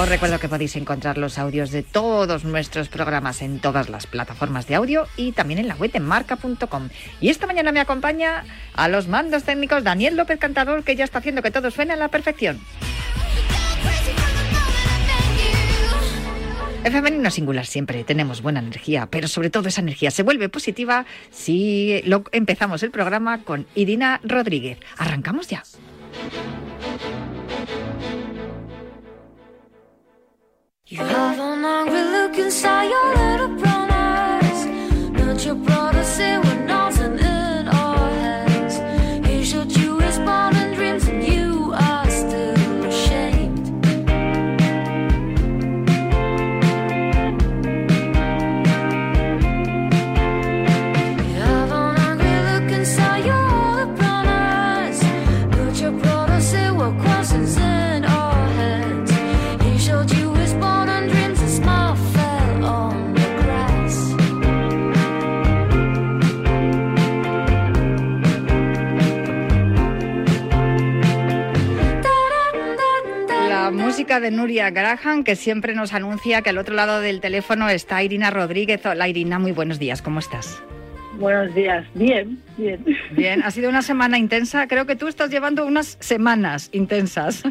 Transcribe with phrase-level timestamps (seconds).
[0.00, 4.66] Os recuerdo que podéis encontrar los audios de todos nuestros programas en todas las plataformas
[4.66, 6.88] de audio y también en la web en marca.com.
[7.20, 11.18] Y esta mañana me acompaña a los mandos técnicos Daniel López Cantador, que ya está
[11.18, 12.58] haciendo que todo suene a la perfección.
[16.82, 21.04] En femenino singular siempre tenemos buena energía, pero sobre todo esa energía se vuelve positiva
[21.28, 24.78] si empezamos el programa con Irina Rodríguez.
[24.96, 25.62] Arrancamos ya.
[30.90, 32.69] You have a long look inside.
[74.18, 78.30] De Nuria Graham, que siempre nos anuncia que al otro lado del teléfono está Irina
[78.30, 78.84] Rodríguez.
[78.84, 80.60] Hola Irina, muy buenos días, ¿cómo estás?
[81.18, 82.84] Buenos días, bien, bien.
[83.12, 84.66] Bien, ha sido una semana intensa.
[84.68, 87.42] Creo que tú estás llevando unas semanas intensas.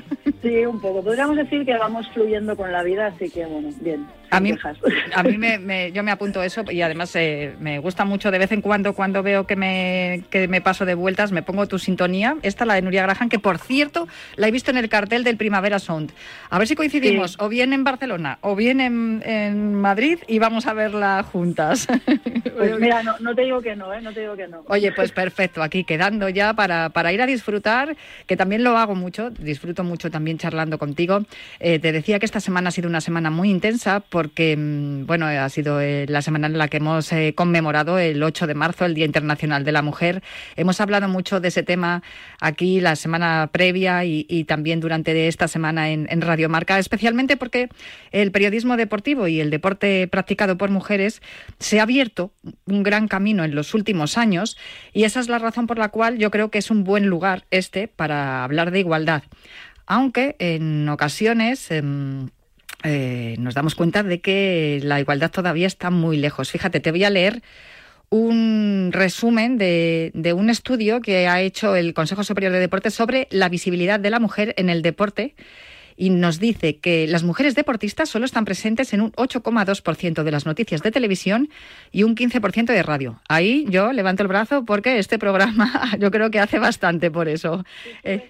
[0.42, 1.04] Sí, un poco.
[1.04, 4.06] Podríamos decir que vamos fluyendo con la vida, así que bueno, bien.
[4.32, 4.78] A mí, quejas.
[5.16, 8.38] a mí me, me- yo me apunto eso y además eh, me gusta mucho de
[8.38, 11.80] vez en cuando cuando veo que me, que me paso de vueltas, me pongo tu
[11.80, 12.38] sintonía.
[12.44, 15.36] Esta, la de Nuria Graham, que por cierto la he visto en el cartel del
[15.36, 16.12] Primavera Sound.
[16.52, 17.38] A ver si coincidimos Sí.
[17.40, 21.88] o bien en Barcelona o bien en, en Madrid y vamos a verla juntas.
[22.56, 24.02] Pues mira, no, no te digo que no, ¿eh?
[24.02, 24.64] No te digo que no.
[24.68, 27.96] Oye, pues perfecto, aquí quedando ya para, para ir a disfrutar,
[28.28, 31.24] que también lo hago mucho, disfruto mucho también charlando contigo.
[31.62, 35.28] Eh, te decía que esta semana ha sido una semana muy intensa porque, mm, bueno,
[35.28, 38.84] ha sido eh, la semana en la que hemos eh, conmemorado el 8 de marzo,
[38.84, 40.22] el Día Internacional de la Mujer.
[40.58, 42.04] Hemos hablado mucho de ese tema
[42.42, 47.70] aquí la semana previa y, también durante esta semana en, en Radio Marca, especialmente porque
[48.12, 51.22] el periodismo deportivo y el deporte practicado por mujeres
[51.58, 52.34] se ha abierto
[52.66, 54.58] un gran camino en los últimos años
[54.94, 57.46] y esa es la razón por la cual yo creo que es un buen lugar
[57.52, 59.24] este para hablar de igualdad.
[59.86, 62.30] Aunque en ocasiones em,
[62.84, 66.52] eh, nos damos cuenta de que la igualdad todavía está muy lejos.
[66.52, 67.42] Fíjate, te voy a leer
[68.10, 73.28] un resumen de, de un estudio que ha hecho el Consejo Superior de Deportes sobre
[73.32, 75.36] la visibilidad de la mujer en el deporte
[76.00, 80.46] y nos dice que las mujeres deportistas solo están presentes en un 8,2% de las
[80.46, 81.50] noticias de televisión
[81.92, 83.22] y un 15% de radio.
[83.28, 87.66] Ahí yo levanto el brazo porque este programa yo creo que hace bastante por eso.
[88.04, 88.30] Eh,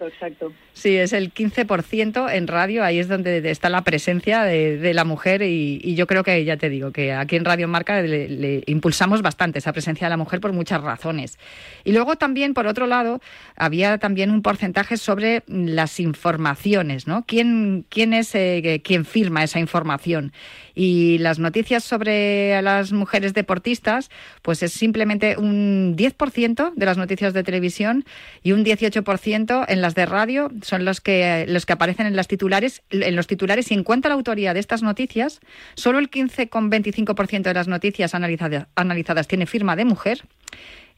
[0.00, 0.52] exacto.
[0.72, 5.42] Sí, es el 15% en radio, ahí es donde está la presencia de, la mujer
[5.42, 9.22] y, yo creo que, ya te digo, que aquí en Radio Marca le, le impulsamos
[9.22, 11.38] bastante esa presencia de la mujer por muchas razones.
[11.84, 13.20] Y luego también, por otro lado,
[13.56, 17.24] había también un porcentaje sobre las informaciones, ¿no?
[17.26, 20.32] ¿Quién, quién es eh, quien firma esa información?
[20.80, 24.10] Y las noticias sobre las mujeres deportistas,
[24.42, 28.04] pues es simplemente un 10% de las noticias de televisión
[28.44, 32.28] y un 18% en las de radio son los que los que aparecen en las
[32.28, 35.40] titulares en los titulares y en cuanto a la autoría de estas noticias,
[35.74, 40.22] solo el 15,25% de las noticias analizadas, analizadas tiene firma de mujer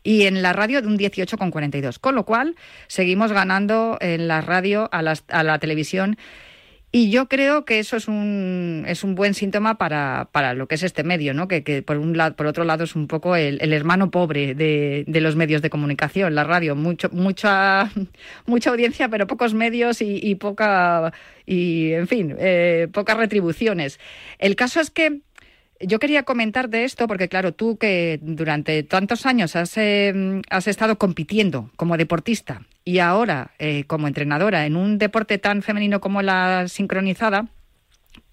[0.02, 1.98] y en la radio de un 18,42.
[1.98, 2.54] Con lo cual,
[2.86, 6.18] seguimos ganando en la radio a, a la televisión.
[6.92, 10.74] Y yo creo que eso es un, es un buen síntoma para, para lo que
[10.74, 11.46] es este medio, ¿no?
[11.46, 15.04] Que, que por, un lado, por otro lado es un poco el, hermano pobre de,
[15.06, 16.74] de los medios de comunicación, la radio.
[16.74, 17.92] Mucho, mucha,
[18.46, 21.12] mucha audiencia, pero pocos medios y, y poca,
[21.46, 24.00] y, en fin, eh, pocas retribuciones.
[24.40, 25.20] El caso es que
[25.80, 30.68] yo quería comentar de esto porque, claro, tú que durante tantos años has, eh, has
[30.68, 36.22] estado compitiendo como deportista y ahora eh, como entrenadora en un deporte tan femenino como
[36.22, 37.48] la sincronizada,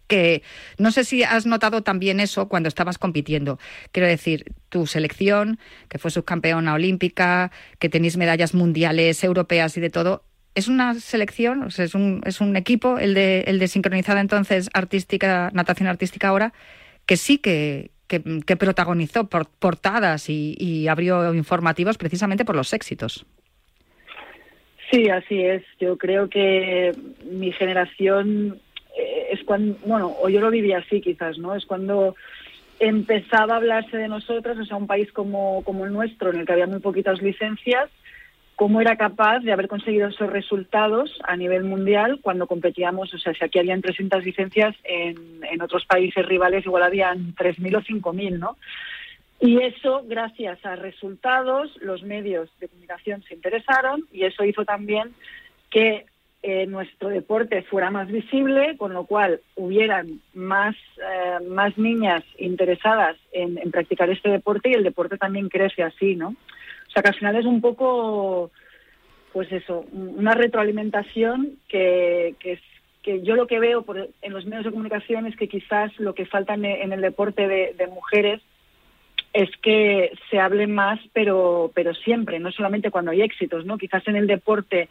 [0.07, 0.41] que
[0.77, 3.59] no sé si has notado también eso cuando estabas compitiendo.
[3.91, 5.59] Quiero decir, tu selección,
[5.89, 10.23] que fue subcampeona olímpica, que tenéis medallas mundiales, europeas y de todo,
[10.55, 14.21] es una selección, o sea, es, un, es un equipo, el de, el de sincronizada
[14.21, 16.51] entonces artística, natación artística ahora,
[17.07, 18.19] que sí que, que,
[18.55, 23.25] protagonizó por, portadas y, abrió informativos precisamente por los éxitos.
[24.91, 25.63] Sí, así es.
[25.79, 26.93] Yo creo que
[27.29, 28.59] mi generación
[28.97, 31.55] eh, es cuando, bueno, o yo lo viví así quizás, ¿no?
[31.55, 32.15] Es cuando
[32.79, 36.45] empezaba a hablarse de nosotras, o sea, un país como, como el nuestro, en el
[36.45, 37.89] que había muy poquitas licencias,
[38.57, 43.33] cómo era capaz de haber conseguido esos resultados a nivel mundial cuando competíamos, o sea,
[43.33, 48.39] si aquí habían 300 licencias, en, en otros países rivales igual habían 3.000 o 5.000,
[48.39, 48.57] ¿no?
[49.39, 55.13] Y eso, gracias a resultados, los medios de comunicación se interesaron y eso hizo también
[55.69, 56.05] que
[56.43, 63.17] eh, nuestro deporte fuera más visible, con lo cual hubieran más, eh, más niñas interesadas
[63.31, 66.35] en, practicar este deporte y el deporte también crece así, ¿no?
[66.87, 68.51] O sea que al final es un poco,
[69.33, 72.59] pues eso, una retroalimentación que, que,
[73.03, 76.15] que yo lo que veo por, en los medios de comunicación es que quizás lo
[76.15, 78.41] que falta en, el deporte de mujeres
[79.33, 83.77] es que se hable más, pero, pero siempre, no solamente cuando hay éxitos, ¿no?
[83.77, 84.89] Quizás en el deporte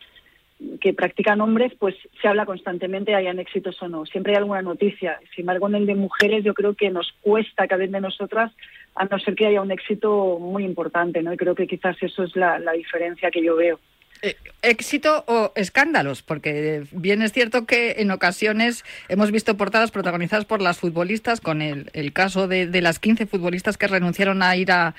[0.81, 4.07] que practican hombres, pues se habla constantemente, hayan éxitos o no.
[4.07, 5.19] Siempre hay alguna noticia.
[5.35, 8.53] Sin embargo, en el de mujeres yo creo que nos cuesta cada vez de nosotras,
[8.97, 11.33] a no ser que haya un éxito muy importante, ¿no?
[11.33, 13.79] Y creo que quizás eso es la diferencia que yo veo.
[14.23, 20.47] Eh, éxito o escándalos, porque bien es cierto que en ocasiones hemos visto portadas protagonizadas
[20.47, 24.95] por las futbolistas, con el, caso de, las 15 futbolistas que renunciaron a ir a,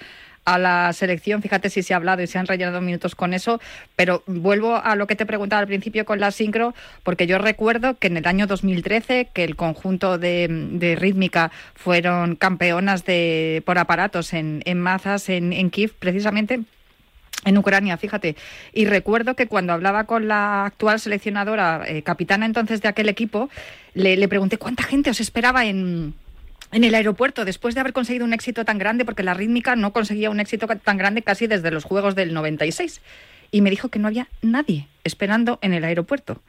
[0.57, 1.41] la selección.
[1.41, 3.59] Fíjate si se ha hablado y se han rellenado minutos con eso,
[3.97, 6.73] pero vuelvo a lo que te preguntaba al principio con la sincro,
[7.03, 13.03] porque yo recuerdo que en el año 2013, que el conjunto de, rítmica fueron campeonas
[13.03, 16.61] de, por aparatos en, en Mazas, en, en Kiev, precisamente
[17.45, 18.35] en Ucrania, fíjate.
[18.73, 23.49] Y recuerdo que cuando hablaba con la actual seleccionadora, eh, capitana entonces de aquel equipo,
[23.93, 26.13] le, pregunté cuánta gente os esperaba en,
[26.71, 29.93] en el aeropuerto después de haber conseguido un éxito tan grande, porque la rítmica no
[29.93, 33.01] conseguía un éxito tan grande casi desde los Juegos del 96.
[33.51, 36.41] Y me dijo que no había nadie esperando en el aeropuerto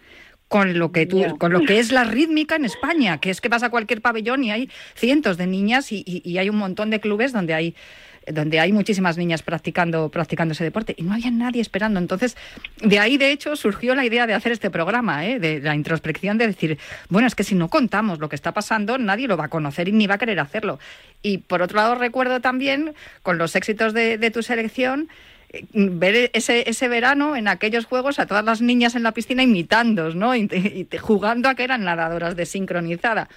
[0.49, 3.49] con lo que tú, con lo que es la rítmica en España, que es que
[3.51, 7.33] vas a cualquier pabellón y hay cientos de niñas y hay un montón de clubes
[7.33, 7.75] donde hay
[8.33, 11.99] donde hay muchísimas niñas practicando, practicando ese deporte y no había nadie esperando.
[11.99, 12.37] Entonces,
[12.83, 15.39] de ahí, de hecho, surgió la idea de hacer este programa, ¿eh?
[15.39, 16.79] de la introspección, de decir,
[17.09, 19.89] bueno, es que si no contamos lo que está pasando, nadie lo va a conocer
[19.89, 20.79] y ni va a querer hacerlo.
[21.23, 25.09] Y por otro lado, recuerdo también, con los éxitos de, tu selección,
[25.51, 29.43] eh, ver ese, ese verano en aquellos juegos a todas las niñas en la piscina
[29.43, 30.35] imitando, ¿no?
[30.37, 33.29] Y, jugando a que eran nadadoras de sincronizada.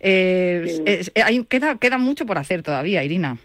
[0.00, 1.04] Eh,
[1.48, 3.38] queda, queda mucho por hacer todavía, Irina.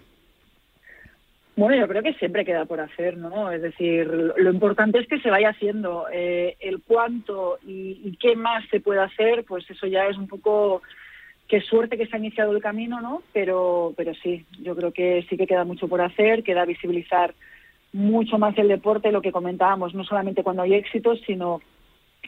[1.59, 3.51] Bueno, yo creo que siempre queda por hacer, ¿no?
[3.51, 6.05] Es decir, lo importante es que se vaya haciendo.
[6.09, 10.81] Eh, el cuánto y, qué más se puede hacer, pues eso ya es un poco
[11.49, 13.23] qué suerte que se ha iniciado el camino, ¿no?
[13.33, 17.33] Pero, pero sí, yo creo que sí que queda mucho por hacer, queda visibilizar
[17.91, 21.59] mucho más el deporte, lo que comentábamos, no solamente cuando hay éxitos, sino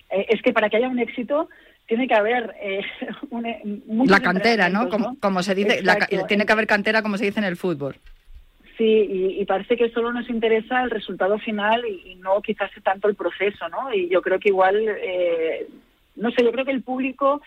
[0.09, 1.47] eh, es que para que haya un éxito
[1.87, 2.81] tiene que haber eh,
[4.07, 4.89] la cantera, ¿no?
[4.89, 5.81] Como, se dice,
[6.27, 7.95] tiene que haber cantera, como se dice en el fútbol.
[8.81, 13.13] Sí, y, parece que solo nos interesa el resultado final y, no quizás tanto el
[13.13, 13.93] proceso, ¿no?
[13.93, 15.67] Y yo creo que igual, eh,
[16.15, 17.43] no sé, yo creo que el público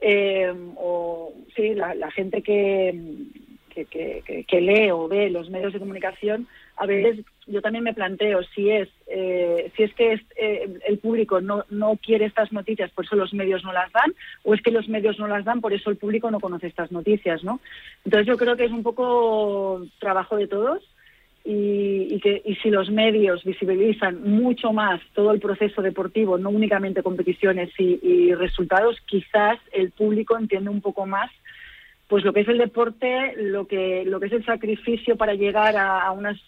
[0.00, 2.94] eh, o sí, la, gente que,
[3.74, 6.46] que, que, lee o ve los medios de comunicación
[6.78, 11.40] a veces yo también me planteo si es eh, si es que eh, el público
[11.40, 14.70] no, no quiere estas noticias, por eso los medios no las dan, o es que
[14.70, 17.60] los medios no las dan, por eso el público no conoce estas noticias, ¿no?
[18.04, 20.82] Entonces yo creo que es un poco trabajo de todos
[21.44, 27.02] y, que y si los medios visibilizan mucho más todo el proceso deportivo, no únicamente
[27.02, 31.30] competiciones y resultados, quizás el público entiende un poco más
[32.08, 35.76] pues lo que es el deporte, lo que, lo que es el sacrificio para llegar
[35.76, 36.38] a, unas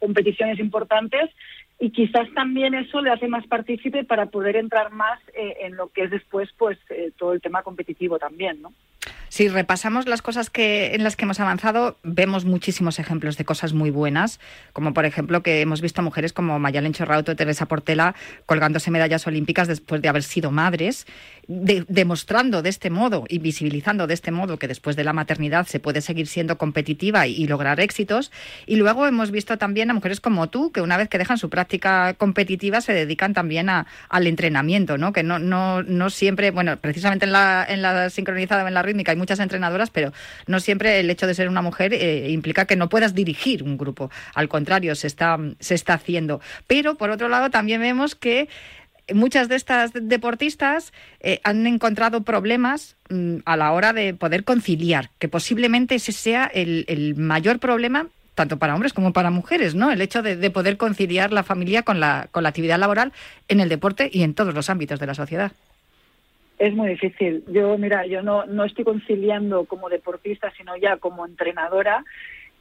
[0.00, 1.30] competiciones importantes
[1.78, 5.88] y quizás también eso le hace más partícipe para poder entrar más eh, en lo
[5.88, 8.72] que es después pues eh, todo el tema competitivo también, ¿no?
[9.28, 13.72] Si repasamos las cosas que, en las que hemos avanzado, vemos muchísimos ejemplos de cosas
[13.72, 14.38] muy buenas,
[14.72, 18.14] como por ejemplo que hemos visto mujeres como Mayalen Chorrauto y Teresa Portela
[18.46, 21.06] colgándose medallas olímpicas después de haber sido madres,
[21.48, 25.80] demostrando de este modo y visibilizando de este modo que después de la maternidad se
[25.80, 28.30] puede seguir siendo competitiva y, lograr éxitos.
[28.66, 31.50] Y luego hemos visto también a mujeres como tú, que una vez que dejan su
[31.50, 35.12] práctica competitiva se dedican también a, al entrenamiento, ¿no?
[35.12, 39.16] que no, no, no siempre, bueno, precisamente en la, en la sincronizada en la hay
[39.16, 40.12] muchas entrenadoras, pero
[40.46, 43.76] no siempre el hecho de ser una mujer eh, implica que no puedas dirigir un
[43.76, 44.10] grupo.
[44.34, 46.40] Al contrario, se está, se está haciendo.
[46.66, 48.48] Pero, por otro lado, también vemos que
[49.12, 55.10] muchas de estas deportistas eh, han encontrado problemas mm, a la hora de poder conciliar,
[55.18, 59.92] que posiblemente ese sea el, mayor problema tanto para hombres como para mujeres, ¿no?
[59.92, 63.12] El hecho de, poder conciliar la familia con la, con la actividad laboral
[63.46, 65.52] en el deporte y en todos los ámbitos de la sociedad.
[66.64, 67.44] Es muy difícil.
[67.48, 72.02] Yo, mira, yo no, no estoy conciliando como deportista, sino ya como entrenadora.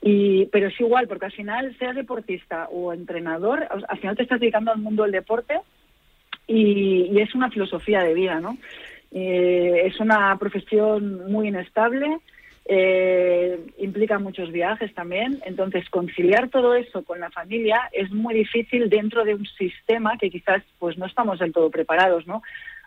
[0.02, 4.42] Y, pero es igual, porque al final, seas deportista o entrenador, al final te estás
[4.42, 5.58] dedicando al mundo del deporte
[6.48, 8.58] y, es una filosofía de vida, ¿no?
[9.14, 12.18] Eh, es una profesión muy inestable,
[12.66, 18.90] eh, implica muchos viajes también, entonces conciliar todo eso con la familia es muy difícil
[18.90, 22.42] dentro de un sistema que quizás pues no estamos del todo preparados, ¿no?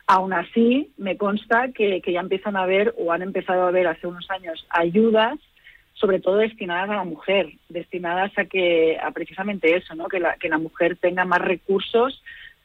[0.07, 4.07] Aún así, me consta que, ya empiezan a haber o han empezado a haber hace
[4.07, 5.39] unos años ayudas
[5.95, 10.09] sobre todo destinadas a la mujer, destinadas a que a precisamente eso, ¿no?
[10.09, 12.23] Que la, que la mujer tenga más recursos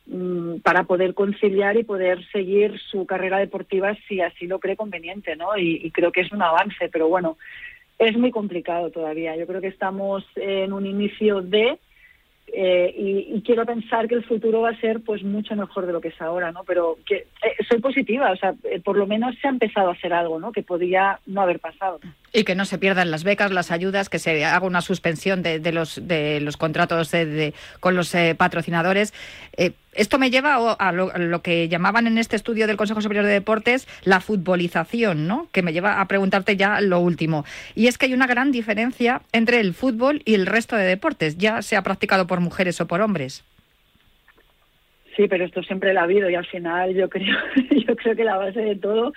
[0.08, 5.36] Mm, para poder conciliar y poder seguir su carrera deportiva si así lo cree conveniente,
[5.36, 5.58] ¿no?
[5.58, 7.38] Y, creo que es un avance, pero bueno,
[8.00, 9.36] es muy complicado todavía.
[9.38, 11.78] Yo creo que estamos en un inicio de
[12.54, 16.02] eh, y, quiero pensar que el futuro va a ser pues mucho mejor de lo
[16.02, 16.64] que es ahora, ¿no?
[16.66, 19.94] Pero que eh, soy positiva, o sea, eh, por lo menos se ha empezado a
[19.94, 20.52] hacer algo, ¿no?
[20.52, 22.00] Que podía no haber pasado.
[22.34, 25.60] Y que no se pierdan las becas, las ayudas, que se haga una suspensión de,
[25.72, 27.12] los, de los contratos
[27.80, 29.14] con los eh, patrocinadores.
[29.58, 33.34] Eh, esto me lleva a lo, que llamaban en este estudio del Consejo Superior de
[33.34, 35.48] Deportes la futbolización, ¿no?
[35.52, 37.44] Que me lleva a preguntarte ya lo último.
[37.76, 41.38] Y es que hay una gran diferencia entre el fútbol y el resto de deportes,
[41.38, 43.44] ya sea practicado por mujeres o por hombres.
[45.16, 47.36] Sí, pero esto siempre lo ha habido y al final yo creo,
[47.88, 49.12] yo creo que la base de todo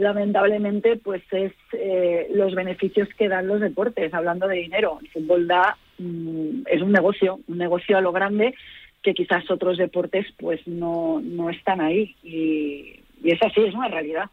[0.00, 4.98] lamentablemente pues es eh, los beneficios que dan los deportes hablando de dinero.
[5.02, 8.54] El fútbol da mm, es un negocio un negocio a lo grande
[9.02, 12.16] que quizás otros deportes pues no no están ahí.
[12.22, 14.30] Y, y es así es una realidad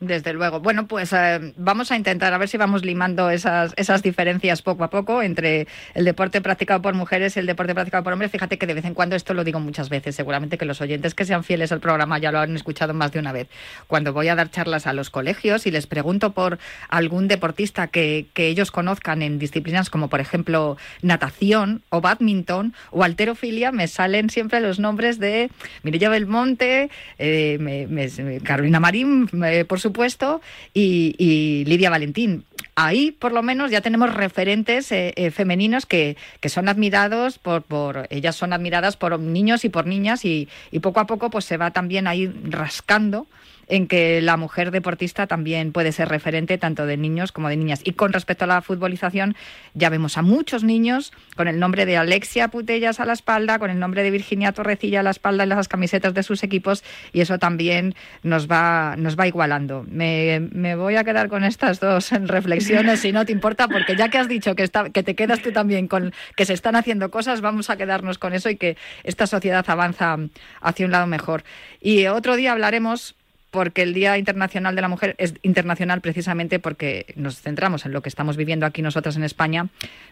[0.00, 0.60] desde luego.
[0.60, 4.84] Bueno, pues eh, vamos a intentar a ver si vamos limando esas, esas diferencias poco
[4.84, 8.30] a poco entre el deporte practicado por mujeres y el deporte practicado por hombres.
[8.30, 10.14] Fíjate que de vez en cuando esto lo digo muchas veces.
[10.14, 13.18] Seguramente que los oyentes que sean fieles al programa ya lo han escuchado más de
[13.18, 13.48] una vez.
[13.88, 18.26] Cuando voy a dar charlas a los colegios y les pregunto por algún deportista que,
[18.34, 24.30] que ellos conozcan en disciplinas como, por ejemplo, natación o badminton o alterofilia, me salen
[24.30, 25.50] siempre los nombres de
[25.82, 29.28] Mireya Belmonte, eh, Carolina Marín,
[29.66, 30.40] por su supuesto,
[30.74, 32.44] y, Lidia Valentín.
[32.74, 37.62] Ahí, por lo menos, ya tenemos referentes eh, eh, femeninos que, que, son admirados por,
[37.62, 41.44] por, ellas son admiradas por niños y por niñas, y, y poco a poco pues
[41.44, 43.26] se va también ahí rascando
[43.68, 47.80] en que la mujer deportista también puede ser referente tanto de niños como de niñas.
[47.84, 49.36] Y con respecto a la futbolización,
[49.74, 53.70] ya vemos a muchos niños con el nombre de Alexia Putellas a la espalda, con
[53.70, 56.82] el nombre de Virginia Torrecilla a la espalda en las camisetas de sus equipos
[57.12, 59.84] y eso también nos va, nos va igualando.
[59.88, 64.08] Me, me voy a quedar con estas dos reflexiones, si no te importa, porque ya
[64.08, 67.10] que has dicho que, está, que te quedas tú también con que se están haciendo
[67.10, 70.16] cosas, vamos a quedarnos con eso y que esta sociedad avanza
[70.60, 71.44] hacia un lado mejor.
[71.80, 73.14] Y otro día hablaremos
[73.50, 78.02] porque el Día Internacional de la Mujer es internacional precisamente porque nos centramos en lo
[78.02, 79.68] que estamos viviendo aquí nosotras en España,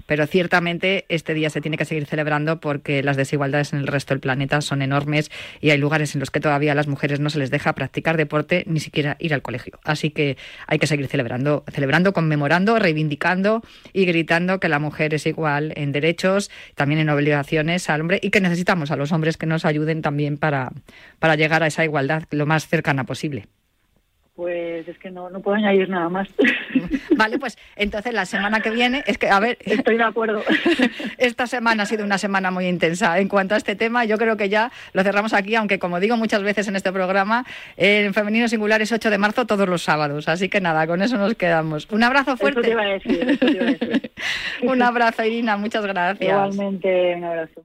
[0.06, 4.14] pero ciertamente este día se tiene que seguir celebrando porque las desigualdades en el resto
[4.14, 7.30] del planeta son enormes y hay lugares en los que todavía a las mujeres no
[7.30, 9.78] se les deja practicar deporte ni siquiera ir al colegio.
[9.84, 13.62] Así que hay que seguir celebrando, celebrando, conmemorando, reivindicando
[13.92, 18.30] y gritando que la mujer es igual en derechos, también en obligaciones al hombre y
[18.30, 20.72] que necesitamos a los hombres que nos ayuden también para,
[21.18, 23.35] para llegar a esa igualdad lo más cercana posible.
[24.36, 26.28] Pues es que no, no puedo añadir nada más.
[27.16, 29.56] Vale, pues entonces la semana que viene, es que, a ver.
[29.60, 30.42] Estoy de acuerdo.
[31.18, 34.04] Esta semana ha sido una semana muy intensa en cuanto a este tema.
[34.04, 37.46] Yo creo que ya lo cerramos aquí, aunque como digo muchas veces en este programa,
[37.78, 40.28] en Femenino Singular es 8 de marzo todos los sábados.
[40.28, 41.90] Así que nada, con eso nos quedamos.
[41.90, 42.76] Un abrazo fuerte.
[44.62, 46.28] un abrazo, Irina, muchas gracias.
[46.28, 47.64] Igualmente, un abrazo.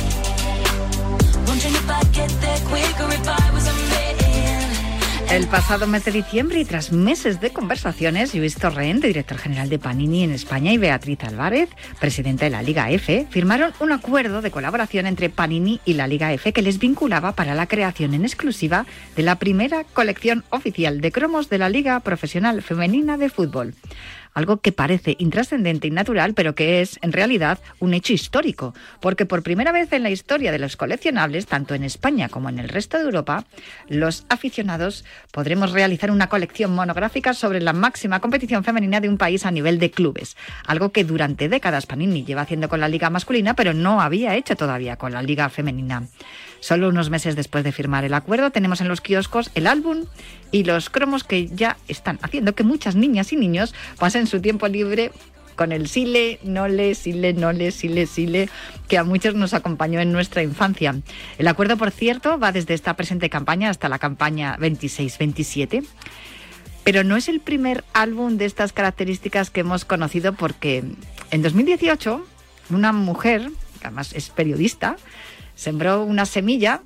[5.31, 9.79] El pasado mes de diciembre y tras meses de conversaciones, Luis Torrente, director general de
[9.79, 11.69] Panini en España, y Beatriz Álvarez,
[12.01, 16.33] presidenta de la Liga F, firmaron un acuerdo de colaboración entre Panini y la Liga
[16.33, 18.85] F que les vinculaba para la creación en exclusiva
[19.15, 23.73] de la primera colección oficial de cromos de la Liga Profesional Femenina de Fútbol
[24.33, 29.25] algo que parece intrascendente y natural, pero que es en realidad un hecho histórico, porque
[29.25, 32.69] por primera vez en la historia de los coleccionables, tanto en España como en el
[32.69, 33.45] resto de Europa,
[33.87, 39.45] los aficionados podremos realizar una colección monográfica sobre la máxima competición femenina de un país
[39.45, 43.55] a nivel de clubes, algo que durante décadas Panini lleva haciendo con la liga masculina,
[43.55, 46.03] pero no había hecho todavía con la liga femenina.
[46.61, 50.05] Solo unos meses después de firmar el acuerdo tenemos en los kioscos el álbum
[50.51, 54.67] y los cromos que ya están haciendo que muchas niñas y niños pasen su tiempo
[54.67, 55.11] libre
[55.55, 58.47] con el sile, nole, sile, nole, sile, sile,
[58.87, 60.95] que a muchos nos acompañó en nuestra infancia.
[61.37, 65.83] El acuerdo, por cierto, va desde esta presente campaña hasta la campaña 26-27.
[66.83, 70.83] Pero no es el primer álbum de estas características que hemos conocido porque
[71.31, 72.25] en 2018
[72.71, 74.95] una mujer, que además es periodista,
[75.61, 76.81] sembró una semilla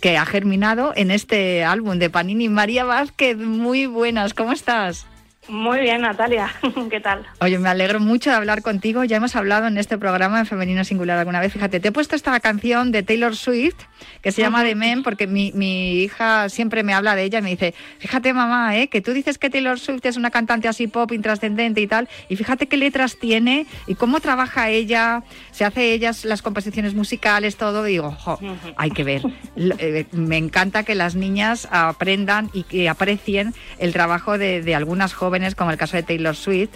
[0.00, 2.48] que ha germinado en este álbum de Panini.
[2.48, 5.06] María Vázquez, muy buenas, ¿cómo estás?
[5.48, 6.52] Muy bien, Natalia.
[6.90, 7.24] ¿Qué tal?
[7.40, 9.04] Oye, me alegro mucho de hablar contigo.
[9.04, 11.52] Ya hemos hablado en este programa en Femenino Singular alguna vez.
[11.52, 13.76] Fíjate, te he puesto esta canción de Taylor Swift
[14.22, 17.42] que se llama The Men porque mi, mi, hija siempre me habla de ella y
[17.42, 18.88] me dice, fíjate mamá, ¿eh?
[18.88, 22.36] que tú dices que Taylor Swift es una cantante así pop intrascendente y tal, y
[22.36, 27.86] fíjate qué letras tiene y cómo trabaja ella, se hace ellas las composiciones musicales, todo.
[27.86, 28.38] Y digo, jo,
[28.76, 29.22] hay que ver.
[29.56, 35.14] Eh, me encanta que las niñas aprendan y que aprecien el trabajo de, de algunas
[35.14, 36.70] jóvenes como el caso de Taylor Swift.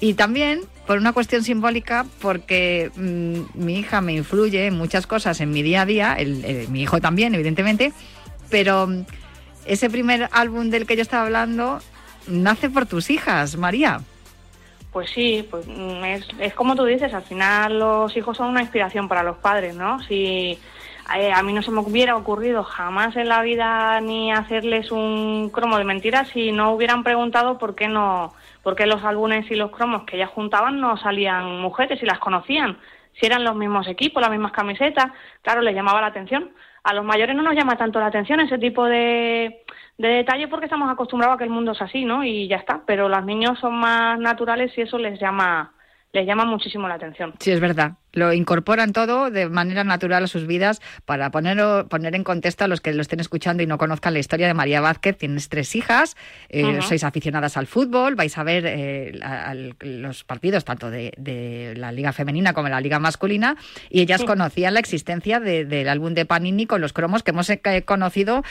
[0.00, 5.40] Y también por una cuestión simbólica, porque mm, mi hija me influye en muchas cosas
[5.40, 6.16] en mi día a día,
[6.70, 7.92] mi hijo también, evidentemente,
[8.48, 9.04] pero mm,
[9.66, 11.80] ese primer álbum del que yo estaba hablando
[12.26, 14.00] nace por tus hijas, María.
[14.92, 16.04] Pues sí, pues mm,
[16.40, 20.02] es, como tú dices, al final los hijos son una inspiración para los padres, ¿no?
[20.04, 20.58] Si
[21.16, 25.48] eh, a mí no se me hubiera ocurrido jamás en la vida ni hacerles un
[25.50, 29.54] cromo de mentiras si no hubieran preguntado por qué no, por qué los álbumes y
[29.54, 32.78] los cromos que ellas juntaban no salían mujeres y las conocían.
[33.18, 35.06] Si eran los mismos equipos, las mismas camisetas,
[35.42, 36.50] claro, les llamaba la atención.
[36.84, 39.64] A los mayores no nos llama tanto la atención ese tipo de,
[39.96, 42.22] de detalle porque estamos acostumbrados a que el mundo es así, ¿no?
[42.22, 42.82] Y ya está.
[42.86, 45.72] Pero los niños son más naturales y eso les llama,
[46.12, 47.34] les llama muchísimo la atención.
[47.40, 52.14] Sí, es verdad lo incorporan todo de manera natural a sus vidas para poner, poner
[52.14, 54.80] en contexto a los que lo estén escuchando y no conozcan la historia de María
[54.80, 55.18] Vázquez.
[55.18, 56.16] Tienes tres hijas,
[56.48, 59.20] eh, sois aficionadas al fútbol, vais a ver eh,
[59.80, 61.12] los partidos tanto de,
[61.76, 63.56] la liga femenina como de la liga masculina
[63.90, 67.82] y ellas conocían la existencia del álbum de Panini con los cromos que hemos eh,
[67.84, 68.42] conocido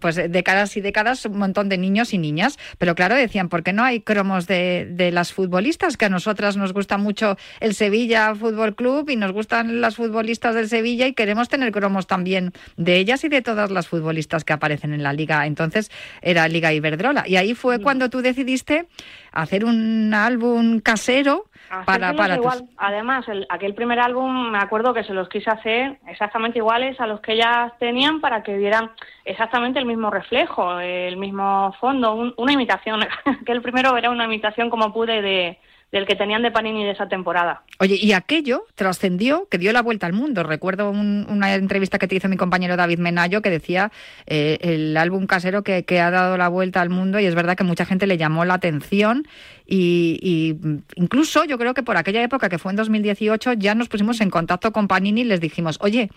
[0.00, 2.58] pues décadas y décadas un montón de niños y niñas.
[2.78, 5.96] Pero claro, decían, ¿por qué no hay cromos de, de las futbolistas?
[5.96, 10.54] Que a nosotras nos gusta mucho el Sevilla Fútbol Club y nos gustan las futbolistas
[10.54, 14.52] del Sevilla y queremos tener cromos también de ellas y de todas las futbolistas que
[14.52, 15.46] aparecen en la liga.
[15.46, 15.90] Entonces
[16.22, 17.24] era Liga Iberdrola.
[17.26, 18.86] Y ahí fue cuando tú decidiste
[19.32, 21.46] hacer un álbum casero
[21.86, 22.68] para, para igual.
[22.76, 27.06] Además, el, aquel primer álbum me acuerdo que se los quise hacer exactamente iguales a
[27.06, 28.90] los que ellas tenían para que vieran
[29.24, 33.00] exactamente el mismo reflejo, el mismo fondo, una imitación.
[33.42, 35.58] aquel primero era una imitación como pude de,
[35.92, 37.62] del que tenían de Panini de esa temporada.
[37.78, 40.42] Oye, y aquello trascendió, que dio la vuelta al mundo.
[40.44, 43.90] Recuerdo una entrevista que te hizo mi compañero David Menayo que decía
[44.26, 47.64] eh, el álbum casero que, ha dado la vuelta al mundo y es verdad que
[47.64, 49.26] mucha gente le llamó la atención
[49.66, 50.56] y, y,
[50.94, 54.30] incluso yo creo que por aquella época, que fue en 2018, ya nos pusimos en
[54.30, 56.10] contacto con Panini y les dijimos, oye,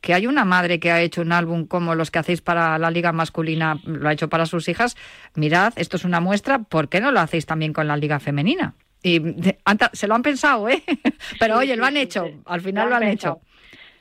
[0.00, 2.90] que hay una madre que ha hecho un álbum como los que hacéis para la
[2.90, 4.96] liga masculina, lo ha hecho para sus hijas,
[5.34, 8.74] mirad, esto es una muestra, ¿por qué no lo hacéis también con la liga femenina?
[9.02, 9.20] Y
[9.92, 10.82] se lo han pensado, ¿eh?
[11.38, 13.40] Pero oye, lo han hecho, al final lo han, hecho.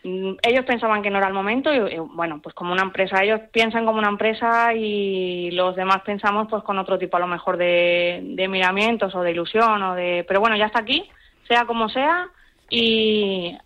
[0.04, 3.42] Mm, ellos pensaban que no era el momento y, bueno, pues como una empresa, ellos
[3.52, 7.58] piensan como una empresa y los demás pensamos pues con otro tipo a lo mejor
[7.58, 10.26] de, de miramientos o de ilusión o de...
[10.28, 11.08] Pero bueno, ya está aquí,
[11.48, 12.30] sea como sea
[12.70, 13.58] y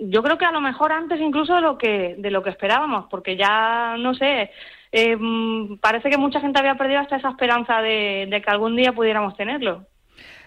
[0.00, 3.06] yo creo que a lo mejor antes incluso de lo que, de lo que esperábamos,
[3.08, 4.50] porque ya, no sé,
[4.90, 8.76] eh, mm, parece que mucha gente había perdido hasta esa esperanza de, de que algún
[8.76, 9.86] día pudiéramos tenerlo.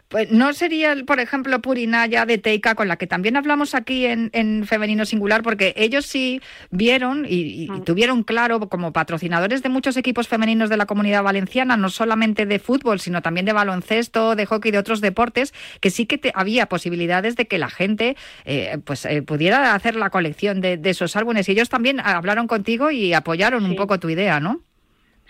[0.08, 4.65] Pues no sería, por ejemplo, Purinaya de Teika, con la que también hablamos aquí en,
[4.68, 7.84] Femenino Singular, porque ellos sí vieron y, mm.
[7.84, 12.60] tuvieron claro, como patrocinadores de muchos equipos femeninos de la comunidad valenciana, no solamente de
[12.60, 17.36] fútbol, sino también de baloncesto, de hockey, de otros deportes, que sí que había posibilidades
[17.36, 18.15] de que la gente
[18.46, 21.50] eh, pues eh, pudiera hacer la colección de, esos álbumes.
[21.50, 24.62] Y ellos también hablaron contigo y apoyaron un poco tu idea, ¿no?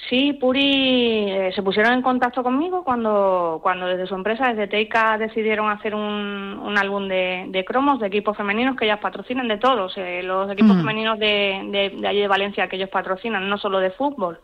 [0.10, 5.18] Sí, Puri eh, se pusieron en contacto conmigo cuando, cuando desde su empresa, desde Teika,
[5.18, 9.58] decidieron hacer un, un álbum de, de, cromos de equipos femeninos que ellas patrocinan, de
[9.58, 13.58] todos, eh, los equipos femeninos de, de, de, allí de Valencia que ellos patrocinan, no
[13.58, 14.40] solo de fútbol,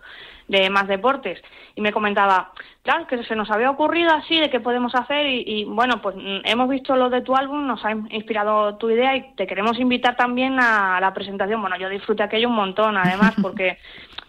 [0.47, 1.41] de más deportes.
[1.75, 2.51] Y me comentaba,
[2.83, 6.15] claro, que se nos había ocurrido así de qué podemos hacer y, y, bueno, pues
[6.15, 9.79] mm, hemos visto lo de tu álbum, nos ha inspirado tu idea y te queremos
[9.79, 11.61] invitar también a la presentación.
[11.61, 13.77] Bueno, yo disfruté aquello un montón, además, porque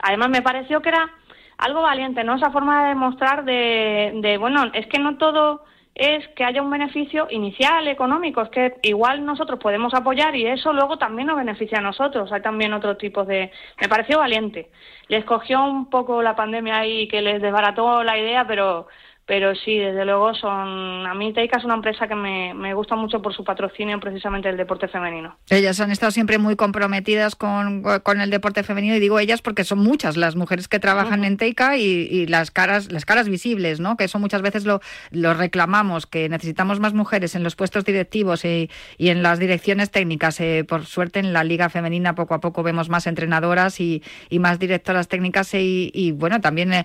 [0.01, 1.11] además me pareció que era
[1.59, 2.35] algo valiente, ¿no?
[2.35, 5.64] Esa forma de demostrar de, de, bueno, es que no todo
[5.95, 10.73] es que haya un beneficio inicial económico, es que igual nosotros podemos apoyar y eso
[10.73, 12.33] luego también nos beneficia a nosotros.
[12.33, 13.51] Hay también otros tipos de...
[13.81, 14.71] Me pareció valiente.
[15.09, 18.87] Les cogió un poco la pandemia ahí que les desbarató la idea, pero
[19.25, 21.07] pero sí, desde luego son.
[21.07, 24.49] A mí Teika es una empresa que me, me, gusta mucho por su patrocinio precisamente
[24.49, 25.37] del deporte femenino.
[25.49, 29.65] Ellas han estado siempre muy comprometidas con, con el deporte femenino y digo ellas porque
[29.65, 31.27] son muchas las mujeres que trabajan uh -huh.
[31.29, 33.97] en Teika y, y, las caras las caras visibles, ¿no?
[33.97, 34.81] Que eso muchas veces lo,
[35.11, 39.91] lo reclamamos, que necesitamos más mujeres en los puestos directivos y, y en las direcciones
[39.91, 40.41] técnicas.
[40.41, 44.39] Eh, por suerte en la liga femenina poco a poco vemos más entrenadoras y, y
[44.41, 46.85] más directoras técnicas y, y bueno también eh,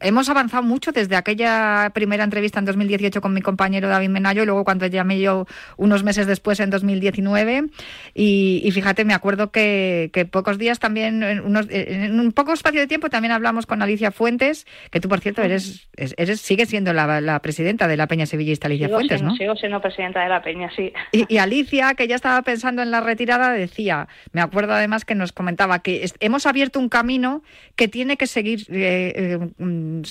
[0.00, 4.46] hemos avanzado mucho desde aquella primera entrevista en 2018 con mi compañero David Menayo y
[4.46, 7.66] luego cuando llamé yo unos meses después en 2019
[8.14, 12.52] y, y fíjate, me acuerdo que, que, pocos días también, en, unos, en un poco
[12.52, 16.66] espacio de tiempo también hablamos con Alicia Fuentes, que tú por cierto eres, eres sigue
[16.66, 19.36] siendo la, la presidenta de la Peña Sevillista, Alicia sigo Fuentes, siendo, ¿no?
[19.36, 20.92] Sigo siendo presidenta de la Peña, sí.
[21.12, 25.14] Y, y, Alicia, que ya estaba pensando en la retirada, decía, me acuerdo además que
[25.14, 27.42] nos comentaba que hemos abierto un camino
[27.76, 29.38] que tiene que seguir eh,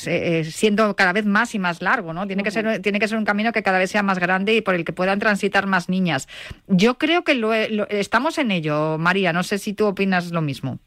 [0.06, 2.28] eh, siendo cada vez más y más largo, ¿no?
[2.28, 2.46] Tiene uh -huh.
[2.46, 4.76] que ser tiene que ser un camino que cada vez sea más grande y por
[4.76, 6.28] el que puedan transitar más niñas.
[6.68, 9.34] Yo creo que lo, lo, estamos en ello, María.
[9.34, 10.80] No sé si tú opinas lo mismo.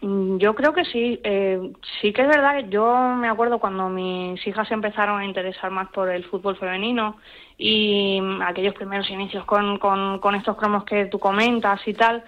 [0.00, 1.20] Mm, yo creo que sí.
[1.24, 1.60] Eh,
[2.00, 5.88] sí que es verdad que yo me acuerdo cuando mis hijas empezaron a interesar más
[5.90, 7.16] por el fútbol femenino
[7.56, 12.24] y aquellos primeros inicios con, con, con estos cromos que tú comentas y tal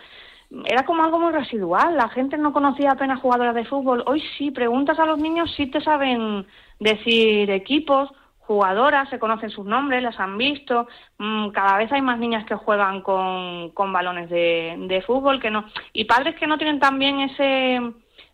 [0.64, 1.96] era como algo muy residual.
[1.96, 4.02] La gente no conocía apenas jugadoras de fútbol.
[4.06, 6.46] Hoy sí, preguntas a los niños, sí te saben
[6.78, 8.10] decir equipos,
[8.40, 10.88] jugadoras, se conocen sus nombres, las han visto.
[11.18, 15.50] Mm, cada vez hay más niñas que juegan con, con balones de, de fútbol que
[15.50, 17.80] no y padres que no tienen también ese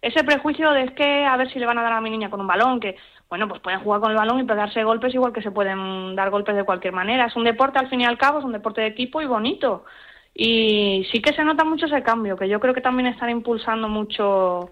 [0.03, 2.31] ese prejuicio de es que a ver si le van a dar a mi niña
[2.31, 2.97] con un balón, que
[3.29, 6.31] bueno, pues pueden jugar con el balón y pegarse golpes igual que se pueden dar
[6.31, 7.27] golpes de cualquier manera.
[7.27, 9.85] Es un deporte al fin y al cabo, es un deporte de equipo y bonito.
[10.39, 13.89] Y sí que se nota mucho ese cambio, que yo creo que también están impulsando
[13.89, 14.71] mucho,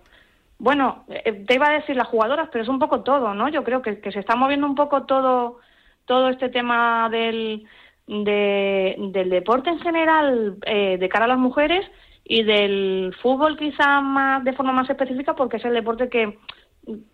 [0.58, 3.48] bueno, eh, te iba a decir las jugadoras, pero es un poco todo, ¿no?
[3.48, 5.60] Yo creo que, se está moviendo un poco todo,
[6.04, 7.64] todo este tema del,
[8.06, 11.90] de, del deporte en general eh, de cara a las mujeres
[12.24, 16.38] y del fútbol quizá más de forma más específica porque es el deporte que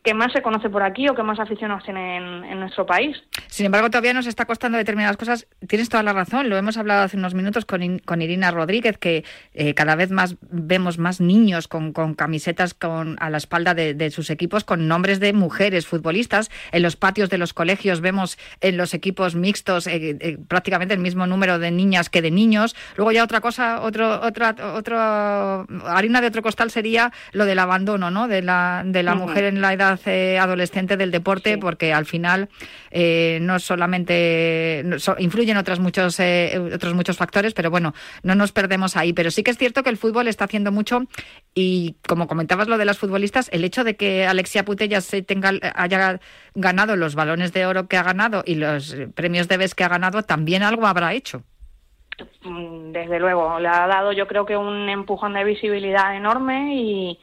[0.03, 3.17] que más se conoce por aquí o que más aficionados tienen en, en, nuestro país.
[3.47, 5.47] Sin embargo, todavía nos está costando determinadas cosas.
[5.67, 9.25] Tienes toda la razón, lo hemos hablado hace unos minutos con, con Irina Rodríguez, que
[9.55, 13.95] eh, cada vez más vemos más niños con, con camisetas con, a la espalda de,
[13.95, 16.51] de, sus equipos con nombres de mujeres futbolistas.
[16.73, 21.01] En los patios de los colegios vemos en los equipos mixtos eh, eh, prácticamente el
[21.01, 22.75] mismo número de niñas que de niños.
[22.97, 28.11] Luego ya otra cosa, otro, otra, otro, harina de otro costal sería lo del abandono
[28.11, 28.27] ¿no?
[28.27, 29.21] de la, de la uh -huh.
[29.21, 31.57] mujer en la edad eh, adolescente del deporte, sí.
[31.59, 32.49] porque al final
[32.91, 38.35] eh, no solamente no, so, influyen otros muchos, eh, otros muchos factores, pero bueno, no
[38.35, 39.13] nos perdemos ahí.
[39.13, 41.03] Pero sí que es cierto que el fútbol está haciendo mucho
[41.55, 45.53] y como comentabas lo de las futbolistas, el hecho de que Alexia Putellas se tenga,
[45.75, 46.21] haya
[46.55, 49.89] ganado los balones de oro que ha ganado y los premios de BES que ha
[49.89, 51.43] ganado, también algo habrá hecho
[52.43, 57.19] mm, desde luego, le ha dado yo creo que un empujón de visibilidad enorme y,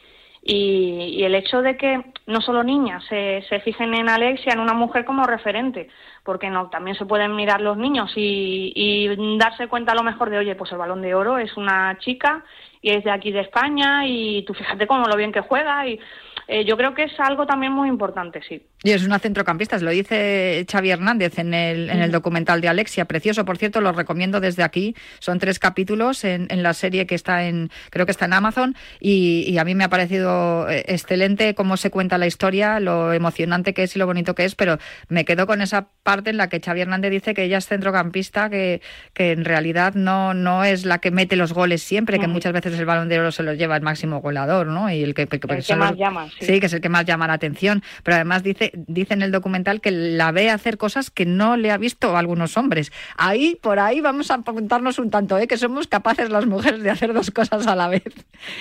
[0.47, 4.61] y, y, el hecho de que no solo niñas se, se fijen en Alexia, en
[4.61, 5.89] una mujer como referente,
[6.23, 10.29] porque no también se pueden mirar los niños y, y darse cuenta a lo mejor
[10.29, 12.45] de, oye, pues el balón de oro es una chica
[12.81, 15.99] y es de aquí de España y tú fíjate cómo lo bien que juega y
[16.47, 18.65] eh, yo creo que es algo también muy importante, sí.
[18.87, 23.03] Y es una centrocampista, lo dice Xavi Hernández en el, en el documental de Alexia,
[23.03, 27.13] precioso, por cierto, lo recomiendo desde aquí, son tres capítulos en, en la serie que
[27.13, 30.85] está en, creo que está en Amazon, y, y, a mí me ha parecido eh,
[30.87, 34.55] excelente cómo se cuenta la historia, lo emocionante que es y lo bonito que es,
[34.55, 34.77] pero
[35.09, 38.49] me quedo con esa parte en la que Xavi Hernández dice que ella es centrocampista,
[38.49, 38.81] que,
[39.13, 42.79] que en realidad no, no es la que mete los goles siempre, que muchas veces
[42.79, 44.89] el balón de oro se lo lleva el máximo goleador, ¿no?
[44.89, 46.45] Y el que, que, el que más los, llama, sí.
[46.45, 49.31] sí, que es el que más llama la atención, pero además dice, dice en el
[49.31, 52.91] documental que la ve hacer cosas que no le ha visto a algunos hombres.
[53.17, 55.47] Ahí, por ahí vamos a apuntarnos un tanto, ¿eh?
[55.47, 58.03] que somos capaces las mujeres de hacer dos cosas a la vez.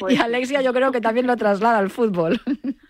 [0.01, 0.15] Pues...
[0.15, 2.41] Y Alexia yo creo que también lo traslada al fútbol.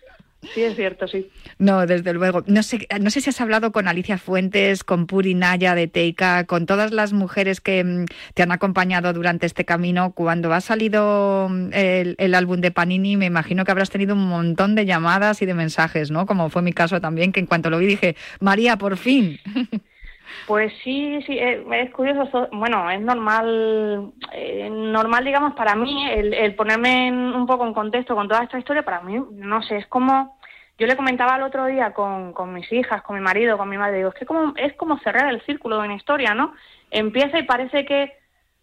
[0.53, 1.29] Sí, es cierto, sí.
[1.59, 2.43] No, desde luego.
[2.47, 6.45] No sé, no sé si has hablado con Alicia Fuentes, con Puri Naya de Teika,
[6.45, 10.11] con todas las mujeres que mm, te han acompañado durante este camino.
[10.11, 14.75] Cuando ha salido mm, el, álbum de Panini, me imagino que habrás tenido un montón
[14.75, 16.25] de llamadas y de mensajes, ¿no?
[16.25, 19.39] Como fue mi caso también, que en cuanto lo vi dije, María, por fin.
[20.45, 22.47] Pues sí, sí, eh, es, curioso.
[22.51, 28.27] Bueno, es normal, eh, normal, digamos, para mí, el, ponerme un poco en contexto con
[28.27, 30.36] toda esta historia, para mí, no sé, es como,
[30.77, 33.77] yo le comentaba el otro día con, con mis hijas, con mi marido, con mi
[33.77, 36.53] madre, digo, es que como, es como cerrar el círculo de una historia, ¿no?
[36.91, 38.13] Empieza y parece que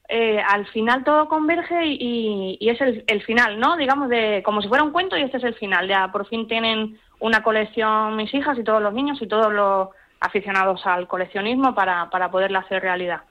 [0.08, 3.76] eh, al final todo converge y, y es el, el, final, ¿no?
[3.76, 5.88] Digamos, de como si fuera un cuento y este es el final.
[5.88, 9.88] Ya por fin tienen una colección mis hijas y todos los niños y todos los
[10.20, 13.22] aficionados al coleccionismo para, para poderla hacer realidad.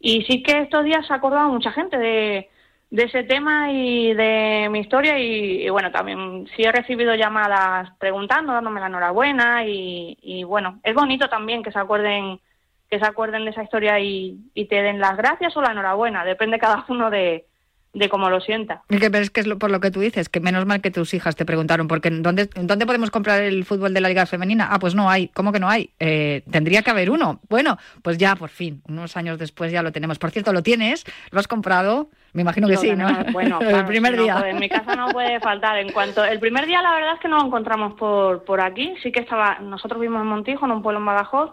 [0.00, 2.50] Y sí que estos días se ha acordado mucha gente de,
[2.92, 8.52] de ese tema y de mi historia y, bueno, también sí he recibido llamadas preguntando,
[8.52, 12.38] dándome la enhorabuena y, y, bueno, es bonito también que se acuerden
[12.90, 16.26] que se acuerden de esa historia y, y te den las gracias o la enhorabuena,
[16.26, 17.46] depende cada uno de,
[17.94, 18.82] de cómo lo sienta.
[18.90, 21.34] Que, es que es por lo que tú dices, que menos mal que tus hijas
[21.34, 24.68] te preguntaron, porque ¿dónde, ¿dónde podemos comprar el fútbol de la Liga Femenina?
[24.70, 25.28] Ah, pues no hay.
[25.28, 25.88] ¿Cómo que no hay?
[25.98, 27.40] Eh, tendría que haber uno.
[27.48, 30.18] Bueno, pues ya, por fin, unos años después ya lo tenemos.
[30.18, 31.04] Por cierto, ¿lo tienes?
[31.30, 32.10] ¿Lo has comprado?
[32.32, 33.08] Me imagino que sí, ¿no?
[33.32, 34.42] Bueno, el primer día.
[34.48, 35.78] en mi casa no puede faltar.
[35.78, 38.94] En cuanto el primer día, la verdad es que no lo encontramos por, por aquí.
[39.02, 41.52] Sí que estaba, nosotros vimos en Montijo, en un pueblo en Badajoz,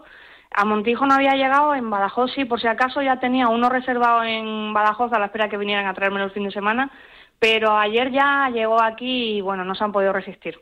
[0.52, 4.24] a Montijo no había llegado, en Badajoz sí, por si acaso ya tenía uno reservado
[4.24, 6.90] en Badajoz a la espera que vinieran a traerme el fin de semana,
[7.38, 10.58] pero ayer ya llegó aquí y bueno, no se han podido resistir.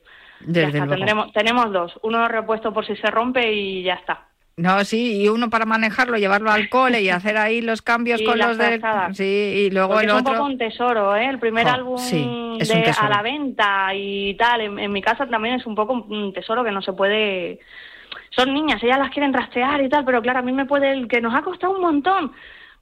[0.89, 4.27] tendremos, tenemos dos, uno repuesto por si se rompe y ya está.
[4.59, 8.39] No, sí, y uno para manejarlo, llevarlo al cole y hacer ahí los cambios con
[8.39, 8.81] los de...
[9.13, 11.27] Sí, y luego el es un poco un tesoro, ¿eh?
[11.27, 15.77] El primer álbum de, a la venta y tal, en, mi casa también es un
[15.77, 17.61] poco un tesoro que no se puede
[18.31, 21.09] son niñas, ellas las quieren rastrear y tal, pero claro, a mí me puede, el
[21.09, 22.33] que nos ha costado un montón.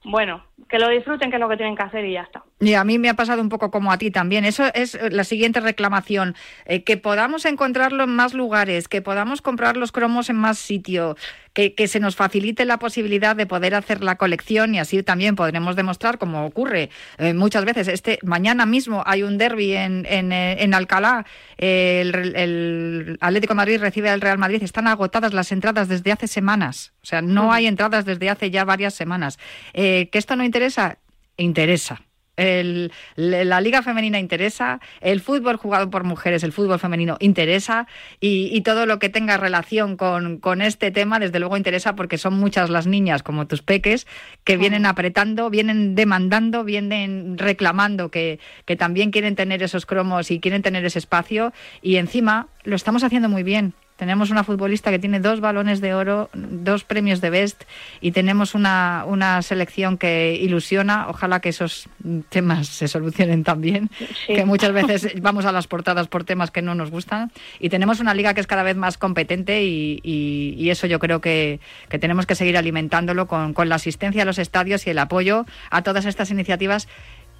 [0.03, 2.43] Bueno, que lo disfruten, que es lo que tienen que hacer y ya está.
[2.59, 4.43] Y a mí me ha pasado un poco como a ti también.
[4.43, 6.35] Eso es la siguiente reclamación.
[6.65, 11.15] Eh, que podamos encontrarlo en más lugares, que podamos comprar los cromos en más sitio,
[11.53, 15.35] que, que, se nos facilite la posibilidad de poder hacer la colección y así también
[15.35, 16.89] podremos demostrar, como ocurre
[17.19, 17.87] eh, muchas veces.
[17.87, 21.25] Este Mañana mismo hay un derby en, en, eh, en Alcalá.
[21.57, 24.63] el, el, Atlético de Madrid recibe al Real Madrid.
[24.63, 26.93] Están agotadas las entradas desde hace semanas.
[27.03, 29.37] O sea, no hay entradas desde hace ya varias semanas.
[29.73, 30.97] que esto no interesa,
[31.37, 32.01] interesa.
[32.37, 37.87] El, la liga femenina interesa, el fútbol jugado por mujeres, el fútbol femenino interesa
[38.19, 42.35] y, todo lo que tenga relación con, con, este tema, desde luego interesa porque son
[42.35, 44.05] muchas las niñas como tus peques
[44.43, 50.39] que vienen apretando, vienen demandando, vienen reclamando que, que también quieren tener esos cromos y
[50.39, 53.73] quieren tener ese espacio y encima lo estamos haciendo muy bien.
[53.97, 57.63] Tenemos una futbolista que tiene dos balones de oro, dos premios de Best
[57.99, 61.07] y tenemos una, una selección que ilusiona.
[61.09, 61.89] Ojalá que esos
[62.29, 63.89] temas se solucionen también,
[64.27, 67.31] que muchas veces vamos a las portadas por temas que no nos gustan.
[67.59, 71.21] Y tenemos una liga que es cada vez más competente y, y, eso yo creo
[71.21, 74.99] que, que, tenemos que seguir alimentándolo con, con la asistencia a los estadios y el
[74.99, 76.87] apoyo a todas estas iniciativas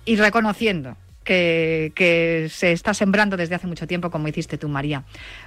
[0.06, 0.96] y reconociendo
[1.28, 5.04] que, se está sembrando desde hace mucho tiempo, como hiciste tú, María.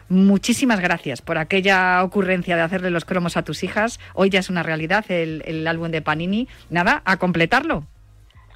[0.09, 3.99] Muchísimas gracias por aquella ocurrencia de hacerle los cromos a tus hijas.
[4.15, 6.49] Hoy ya es una realidad el, álbum de Panini.
[6.69, 7.87] Nada, a completarlo.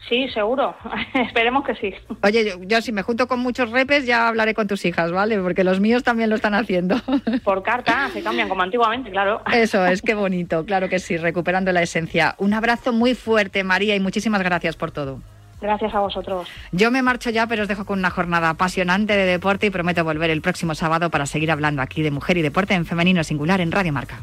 [0.09, 0.77] Sí, seguro.
[1.15, 1.95] Esperemos que sí.
[2.23, 5.39] Oye, yo, si me junto con muchos repes ya hablaré con tus hijas, ¿vale?
[5.39, 6.97] Porque los míos también lo están haciendo.
[7.45, 9.41] Por carta, se cambian como antiguamente, claro.
[9.51, 12.35] Eso es, qué bonito, claro que sí, recuperando la esencia.
[12.37, 15.23] Un abrazo muy fuerte, María, y muchísimas gracias por todo.
[15.65, 16.47] Gracias a vosotros.
[16.73, 20.05] Yo me marcho ya, pero os dejo con una jornada apasionante de deporte y prometo
[20.05, 23.63] volver el próximo sábado para seguir hablando aquí de mujer y deporte en femenino singular
[23.63, 24.21] en Radio Marca.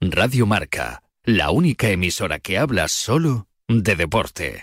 [0.00, 4.60] Radio Marca, la única emisora que habla solo de deporte.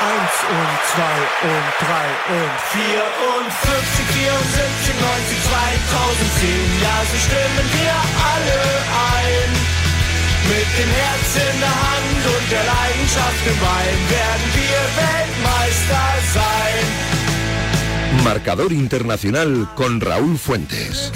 [0.00, 3.04] Eins und zwei und drei und vier
[3.36, 6.80] und 50, 74, 90, 2010.
[6.80, 7.96] Ja, so stimmen wir
[8.32, 8.60] alle
[9.12, 9.50] ein.
[10.48, 17.17] Mit dem Herz in der Hand und der Leidenschaft im Bein werden wir Weltmeister sein.
[18.24, 21.12] Marcador Internacional con Raúl Fuentes.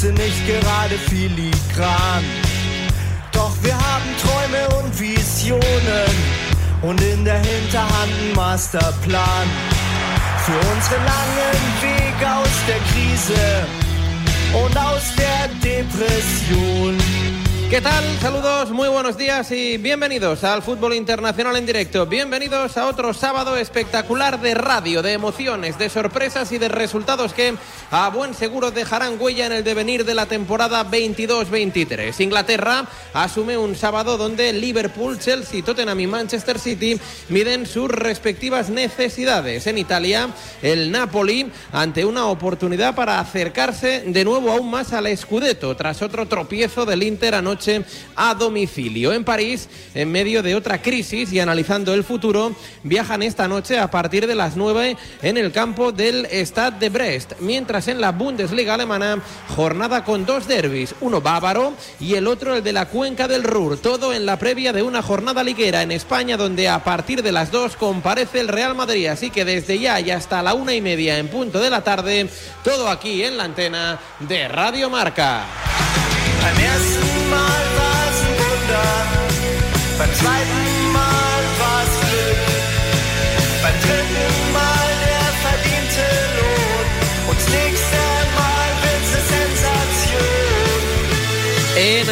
[0.00, 2.24] Ganze nicht gerade filigran.
[3.32, 5.60] Doch wir haben Träume und Visionen
[6.80, 9.46] und in der Hinterhand einen Masterplan
[10.46, 13.66] für unsere langen Wege aus der Krise
[14.64, 17.39] und aus der Depression.
[17.70, 18.04] ¿Qué tal?
[18.18, 22.04] Saludos, muy buenos días y bienvenidos al Fútbol Internacional en directo.
[22.04, 27.54] Bienvenidos a otro sábado espectacular de radio, de emociones, de sorpresas y de resultados que
[27.92, 32.20] a buen seguro dejarán huella en el devenir de la temporada 22-23.
[32.20, 39.68] Inglaterra asume un sábado donde Liverpool, Chelsea, Tottenham y Manchester City miden sus respectivas necesidades.
[39.68, 40.30] En Italia,
[40.60, 46.26] el Napoli ante una oportunidad para acercarse de nuevo aún más al Scudetto tras otro
[46.26, 47.59] tropiezo del Inter anoche
[48.16, 49.12] a domicilio.
[49.12, 53.90] En París, en medio de otra crisis y analizando el futuro, viajan esta noche a
[53.90, 58.74] partir de las 9 en el campo del Stade de Brest, mientras en la Bundesliga
[58.74, 59.22] alemana,
[59.54, 63.78] jornada con dos derbis, uno bávaro y el otro el de la cuenca del Ruhr,
[63.78, 67.50] todo en la previa de una jornada liguera en España donde a partir de las
[67.50, 71.18] 2 comparece el Real Madrid, así que desde ya y hasta la una y media
[71.18, 72.28] en punto de la tarde,
[72.64, 75.44] todo aquí en la antena de Radio Marca.
[80.00, 80.89] vertreiben.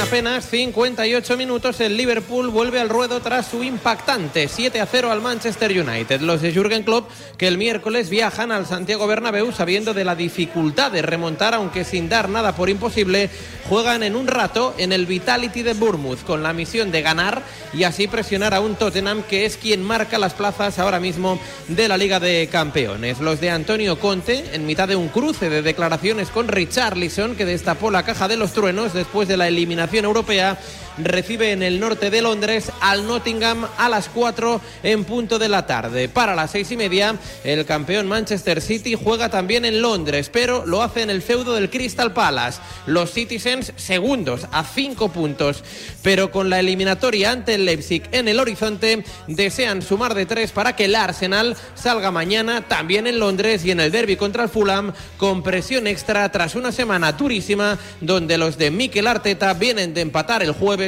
[0.08, 5.20] Apenas 58 minutos el Liverpool vuelve al ruedo tras su impactante 7 a 0 al
[5.20, 6.22] Manchester United.
[6.22, 10.90] Los de Jürgen Klopp que el miércoles viajan al Santiago Bernabéu sabiendo de la dificultad
[10.92, 13.28] de remontar aunque sin dar nada por imposible
[13.68, 17.42] juegan en un rato en el Vitality de Bournemouth con la misión de ganar
[17.74, 21.86] y así presionar a un Tottenham que es quien marca las plazas ahora mismo de
[21.86, 23.20] la Liga de Campeones.
[23.20, 27.90] Los de Antonio Conte en mitad de un cruce de declaraciones con Richarlison que destapó
[27.90, 30.56] la caja de los truenos después de la eliminación europea
[31.02, 35.66] recibe en el norte de Londres al Nottingham a las 4 en punto de la
[35.66, 36.08] tarde.
[36.08, 40.82] Para las seis y media, el campeón Manchester City juega también en Londres, pero lo
[40.82, 42.60] hace en el feudo del Crystal Palace.
[42.86, 45.62] Los Citizens segundos a cinco puntos,
[46.02, 50.74] pero con la eliminatoria ante el Leipzig en el horizonte, desean sumar de tres para
[50.74, 54.92] que el Arsenal salga mañana también en Londres y en el derby contra el Fulham
[55.16, 60.42] con presión extra tras una semana durísima donde los de Mikel Arteta vienen de empatar
[60.42, 60.87] el jueves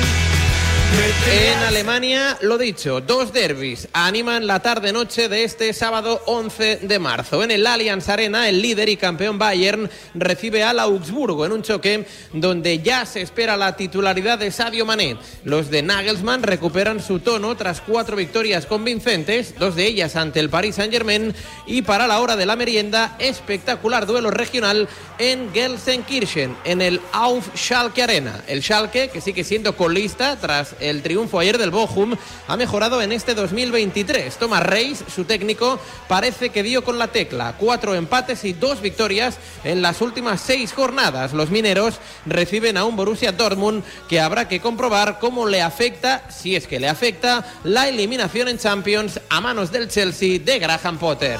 [0.93, 7.43] En Alemania, lo dicho, dos derbis animan la tarde-noche de este sábado 11 de marzo.
[7.43, 12.05] En el Allianz Arena, el líder y campeón Bayern recibe al Augsburgo en un choque
[12.33, 15.15] donde ya se espera la titularidad de Sadio Mané.
[15.45, 20.49] Los de Nagelsmann recuperan su tono tras cuatro victorias convincentes, dos de ellas ante el
[20.49, 21.33] Paris Saint-Germain
[21.67, 27.55] y para la hora de la merienda, espectacular duelo regional en Gelsenkirchen, en el Auf
[27.55, 28.43] Schalke Arena.
[28.47, 32.15] El Schalke, que sigue siendo colista tras el triunfo ayer del Bochum,
[32.47, 34.35] ha mejorado en este 2023.
[34.37, 37.55] Thomas Reis, su técnico, parece que dio con la tecla.
[37.57, 41.33] Cuatro empates y dos victorias en las últimas seis jornadas.
[41.33, 46.55] Los mineros reciben a un Borussia Dortmund que habrá que comprobar cómo le afecta, si
[46.55, 51.39] es que le afecta, la eliminación en Champions a manos del Chelsea de Graham Potter.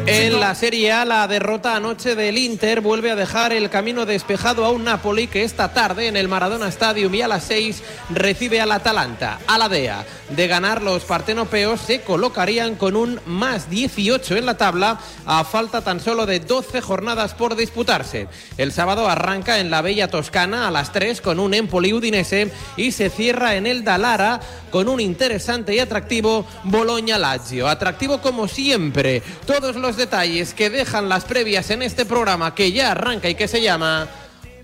[0.13, 4.65] En la Serie A, la derrota anoche del Inter vuelve a dejar el camino despejado
[4.65, 8.59] a un Napoli que esta tarde en el Maradona Stadium y a las 6 recibe
[8.59, 9.39] al Atalanta.
[9.47, 14.57] A la DEA de ganar los partenopeos se colocarían con un más 18 en la
[14.57, 18.27] tabla a falta tan solo de 12 jornadas por disputarse.
[18.57, 22.91] El sábado arranca en la Bella Toscana a las 3 con un Empoli Udinese y
[22.91, 24.41] se cierra en el Dalara
[24.71, 27.69] con un interesante y atractivo Boloña Lazio.
[27.69, 29.21] Atractivo como siempre.
[29.45, 33.47] Todos los detalles que dejan las previas en este programa que ya arranca y que
[33.47, 34.07] se llama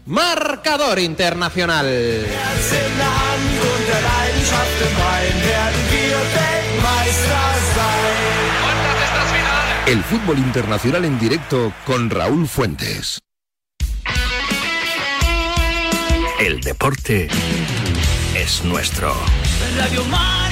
[0.08, 1.86] Marcador Internacional.
[9.86, 13.20] El fútbol internacional en directo con Raúl Fuentes.
[16.40, 17.28] El deporte
[18.36, 19.14] es nuestro.
[19.78, 20.47] Radio.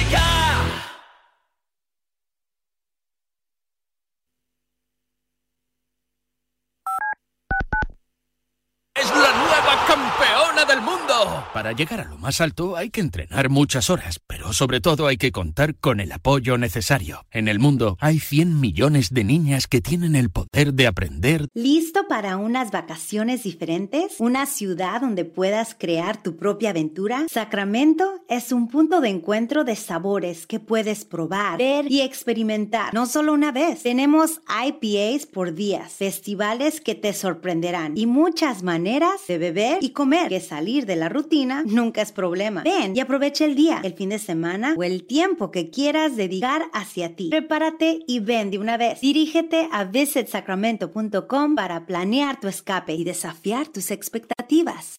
[11.54, 15.16] Para llegar a lo más alto hay que entrenar muchas horas, pero sobre todo hay
[15.16, 17.24] que contar con el apoyo necesario.
[17.30, 21.48] En el mundo hay 100 millones de niñas que tienen el poder de aprender.
[21.54, 24.16] ¿Listo para unas vacaciones diferentes?
[24.18, 27.24] ¿Una ciudad donde puedas crear tu propia aventura?
[27.30, 32.92] Sacramento es un punto de encuentro de sabores que puedes probar, ver y experimentar.
[32.92, 33.82] No solo una vez.
[33.82, 40.28] Tenemos IPAs por días, festivales que te sorprenderán y muchas maneras de beber y comer
[40.28, 42.62] que salir de la rutina nunca es problema.
[42.62, 46.66] Ven y aprovecha el día, el fin de semana o el tiempo que quieras dedicar
[46.72, 47.30] hacia ti.
[47.30, 49.00] Prepárate y ven de una vez.
[49.00, 54.98] Dirígete a visitsacramento.com para planear tu escape y desafiar tus expectativas.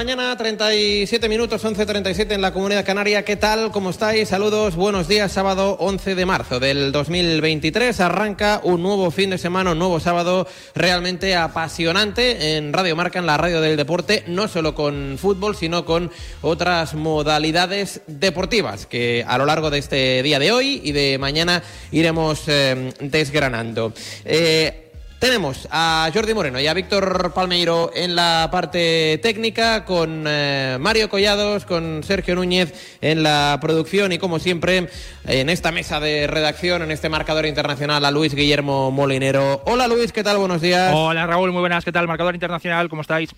[0.00, 3.22] Mañana, 37 minutos, 11.37 en la Comunidad Canaria.
[3.22, 3.70] ¿Qué tal?
[3.70, 4.30] ¿Cómo estáis?
[4.30, 5.30] Saludos, buenos días.
[5.30, 10.48] Sábado 11 de marzo del 2023 arranca un nuevo fin de semana, un nuevo sábado
[10.74, 15.84] realmente apasionante en Radio Marca, en la radio del deporte, no solo con fútbol, sino
[15.84, 21.18] con otras modalidades deportivas que a lo largo de este día de hoy y de
[21.18, 23.92] mañana iremos eh, desgranando.
[24.24, 24.89] Eh,
[25.20, 31.10] tenemos a Jordi Moreno y a Víctor Palmeiro en la parte técnica, con eh, Mario
[31.10, 34.88] Collados, con Sergio Núñez en la producción y como siempre
[35.26, 39.62] en esta mesa de redacción, en este marcador internacional, a Luis Guillermo Molinero.
[39.66, 40.38] Hola Luis, ¿qué tal?
[40.38, 40.90] Buenos días.
[40.94, 42.08] Hola Raúl, muy buenas, ¿qué tal?
[42.08, 43.30] Marcador internacional, ¿cómo estáis?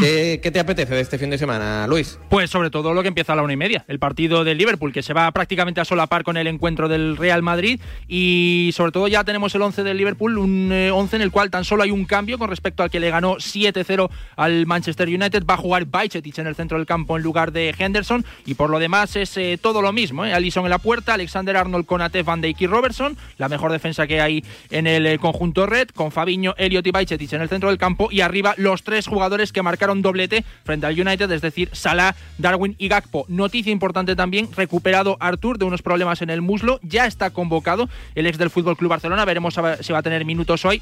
[0.00, 2.18] ¿Qué, ¿Qué, te apetece de este fin de semana, Luis?
[2.30, 4.90] Pues sobre todo lo que empieza a la una y media, el partido del Liverpool,
[4.90, 7.78] que se va prácticamente a solapar con el encuentro del Real Madrid
[8.08, 11.50] y sobre todo ya tenemos el 11 del Liverpool, un eh, 11 en el cual
[11.50, 15.44] tan solo hay un cambio con respecto al que le ganó 7-0 al Manchester United.
[15.44, 18.70] Va a jugar Bajcetic en el centro del campo en lugar de Henderson y por
[18.70, 20.24] lo demás es eh, todo lo mismo.
[20.24, 20.32] ¿eh?
[20.32, 24.06] Alison en la puerta, Alexander Arnold con Ate, Van Dijk y Robertson, la mejor defensa
[24.06, 27.68] que hay en el eh, conjunto red, con Fabiño, Elliot y Bajcetic en el centro
[27.68, 31.68] del campo y arriba los tres jugadores que marcaron doblete frente al United, es decir,
[31.72, 33.24] Salah, Darwin y Gakpo.
[33.26, 38.28] Noticia importante también, recuperado Artur de unos problemas en el muslo, ya está convocado el
[38.28, 40.80] ex del Fútbol Club Barcelona, veremos si va a tener minutos hoy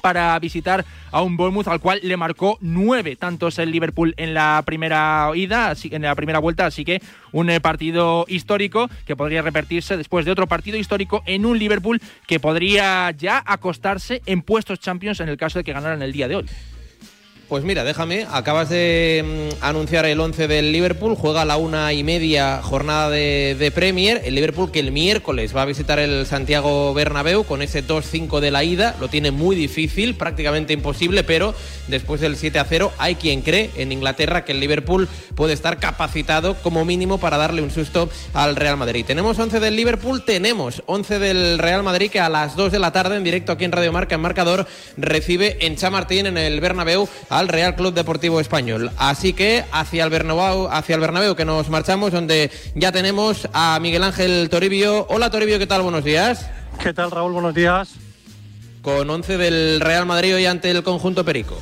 [0.00, 4.62] para visitar a un Bournemouth al cual le marcó nueve tantos el Liverpool en la
[4.64, 9.42] primera ida, así, en la primera vuelta, así que un eh, partido histórico que podría
[9.42, 14.78] repetirse después de otro partido histórico en un Liverpool que podría ya acostarse en puestos
[14.78, 16.46] Champions en el caso de que ganaran el día de hoy.
[17.48, 22.04] Pues mira, déjame, acabas de mm, anunciar el 11 del Liverpool, juega la una y
[22.04, 26.92] media jornada de, de, Premier, el Liverpool que el miércoles va a visitar el Santiago
[26.92, 31.54] Bernabéu con ese 2-5 de la ida, lo tiene muy difícil, prácticamente imposible, pero
[31.86, 36.84] después del 7-0 hay quien cree en Inglaterra que el Liverpool puede estar capacitado como
[36.84, 39.06] mínimo para darle un susto al Real Madrid.
[39.06, 42.92] Tenemos 11 del Liverpool, tenemos 11 del Real Madrid que a las 2 de la
[42.92, 44.66] tarde en directo aquí en Radio Marca en Marcador
[44.98, 47.08] recibe en Chamartín en el Bernabéu
[47.38, 48.90] al Real Club Deportivo Español.
[48.98, 53.78] Así que hacia el Bernabéu, hacia el Bernabéu que nos marchamos, donde ya tenemos a
[53.80, 55.06] Miguel Ángel Toribio.
[55.08, 55.82] Hola Toribio, ¿qué tal?
[55.82, 56.50] Buenos días.
[56.82, 57.32] ¿Qué tal Raúl?
[57.32, 57.94] Buenos días.
[58.82, 61.56] Con 11 del Real Madrid hoy ante el conjunto Perico.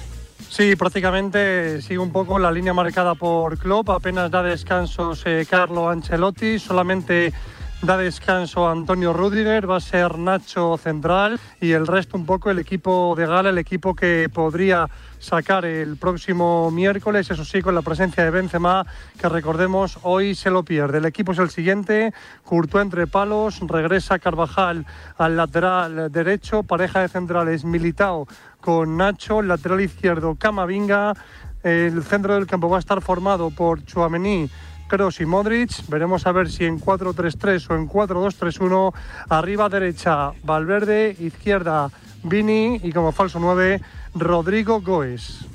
[0.49, 3.91] Sí, prácticamente sigue un poco la línea marcada por Klopp.
[3.91, 6.59] Apenas da descansos eh, Carlo Ancelotti.
[6.59, 7.35] Solamente
[7.83, 12.59] da descanso Antonio Rudiger, va a ser Nacho central y el resto un poco el
[12.59, 17.83] equipo de gala, el equipo que podría sacar el próximo miércoles, eso sí, con la
[17.83, 18.87] presencia de Benzema,
[19.21, 20.99] que recordemos hoy se lo pierde.
[20.99, 22.13] El equipo es el siguiente,
[22.45, 24.87] Courtois entre palos, regresa Carvajal
[25.19, 28.27] al lateral derecho, pareja de centrales Militao
[28.61, 31.15] con Nacho, lateral izquierdo Camavinga,
[31.63, 34.49] el centro del campo va a estar formado por Chuamení,
[34.89, 35.71] Kroos y Modric.
[35.89, 38.95] Veremos a ver si en 4-3-3 o en 4-2-3-1.
[39.29, 41.91] Arriba derecha Valverde, izquierda
[42.23, 43.81] Vini y como falso 9
[44.15, 45.47] Rodrigo Goes.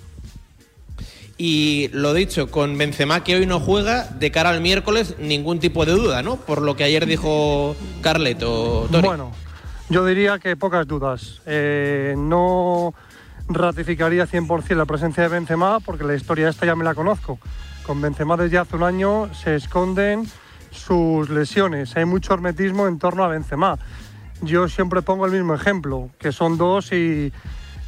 [1.37, 5.85] Y lo dicho, con Benzema que hoy no juega, de cara al miércoles ningún tipo
[5.85, 6.35] de duda, ¿no?
[6.35, 8.87] Por lo que ayer dijo Carleto.
[8.91, 9.07] Tori.
[9.07, 9.31] Bueno,
[9.89, 11.41] yo diría que pocas dudas.
[11.47, 12.93] Eh, no
[13.47, 17.39] ratificaría 100% la presencia de Benzema porque la historia esta ya me la conozco.
[17.91, 20.25] Con Benzema desde hace un año se esconden
[20.69, 21.97] sus lesiones.
[21.97, 23.77] Hay mucho hermetismo en torno a Benzema.
[24.41, 27.33] Yo siempre pongo el mismo ejemplo, que son dos y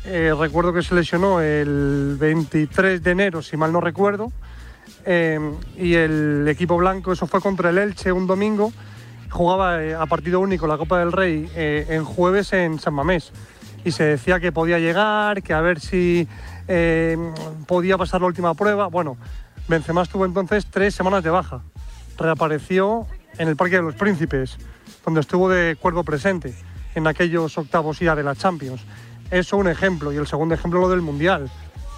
[0.03, 4.33] eh, recuerdo que se lesionó el 23 de enero, si mal no recuerdo,
[5.05, 5.39] eh,
[5.77, 8.73] y el equipo blanco, eso fue contra el Elche un domingo,
[9.29, 13.31] jugaba eh, a partido único la Copa del Rey en jueves en San Mamés
[13.85, 16.27] y se decía que podía llegar, que a ver si
[17.67, 18.87] podía pasar la última prueba.
[18.87, 19.17] Bueno,
[19.67, 21.61] Benzema estuvo entonces tres semanas de baja.
[22.17, 23.07] Reapareció
[23.37, 24.57] en el Parque de los Príncipes,
[25.05, 26.53] donde estuvo de cuerpo presente
[26.95, 28.81] en aquellos octavos ya de la Champions.
[29.31, 30.11] Eso un ejemplo.
[30.11, 31.49] Y el segundo ejemplo lo del Mundial.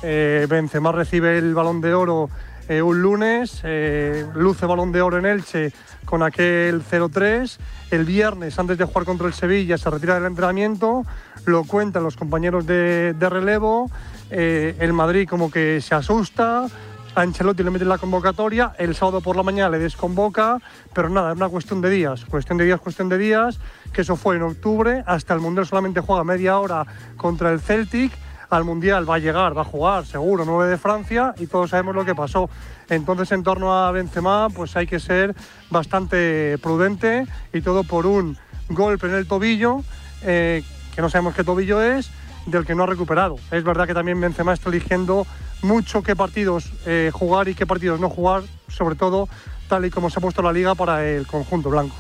[0.04, 0.48] Eh,
[0.94, 2.30] recibe el Balón de Oro
[2.68, 5.72] eh, un lunes, eh, luce Balón de Oro en Elche
[6.06, 7.58] con aquel 0-3.
[7.92, 11.04] El viernes, antes de jugar contra el Sevilla, se retira del entrenamiento,
[11.46, 13.92] lo cuentan los compañeros de, de relevo,
[14.32, 16.68] eh, el Madrid como que se asusta,
[17.16, 20.60] Ancelotti le mete la convocatoria, el sábado por la mañana le desconvoca,
[20.94, 23.58] pero nada, es una cuestión de días, cuestión de días, cuestión de días,
[23.94, 26.86] que eso fue en octubre, hasta el Mundial solamente juega media hora
[27.16, 28.12] contra el Celtic,
[28.50, 31.96] al Mundial va a llegar, va a jugar seguro 9 de Francia y todos sabemos
[31.96, 32.50] lo que pasó.
[32.90, 35.34] Entonces en torno a Benzema pues hay que ser
[35.70, 38.38] bastante prudente y todo por un
[38.70, 39.84] golpe en el tobillo,
[40.22, 40.64] eh,
[40.94, 42.12] que no sabemos qué tobillo es,
[42.46, 43.38] del que no ha recuperado.
[43.52, 45.26] Es verdad que también Benzema está eligiendo
[45.62, 49.28] mucho qué partidos eh, jugar y qué partidos no jugar, sobre todo
[49.68, 51.96] tal y como se ha puesto la liga para el conjunto blanco.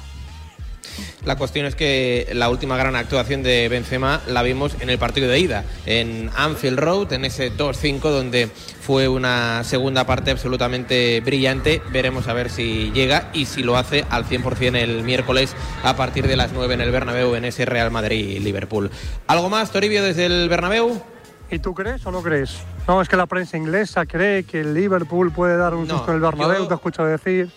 [1.25, 5.27] La cuestión es que la última gran actuación de Benzema la vimos en el partido
[5.27, 11.81] de ida, en Anfield Road, en ese 2-5 donde fue una segunda parte absolutamente brillante.
[11.91, 16.27] Veremos a ver si llega y si lo hace al 100% el miércoles a partir
[16.27, 18.91] de las 9 en el Bernabéu en ese Real Madrid-Liverpool.
[19.27, 21.14] ¿Algo más, Toribio, desde el Bernabéu?
[21.51, 22.57] ¿Y tú crees o no crees?
[22.87, 26.11] No, es que la prensa inglesa cree que el Liverpool puede dar un No, susto
[26.11, 27.49] en el Bernabéu, yo- te he escuchado decir.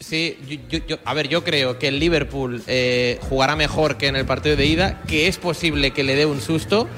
[0.00, 4.08] Sí, yo- yo- yo- a ver, yo creo que el Liverpool eh, jugará mejor que
[4.08, 6.88] en el partido de ida, que es posible que le dé un susto,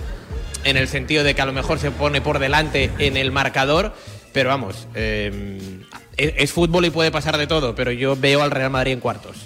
[0.64, 3.92] en el sentido de que a lo mejor se pone por delante en el marcador,
[4.32, 5.80] pero vamos, eh,
[6.16, 9.00] es, es fútbol y puede pasar de todo, pero yo veo al Real Madrid en
[9.00, 9.36] cuartos.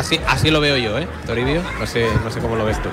[0.00, 1.60] Así, así lo veo yo, ¿eh, Toribio?
[1.78, 2.88] No sé, no sé cómo lo ves tú.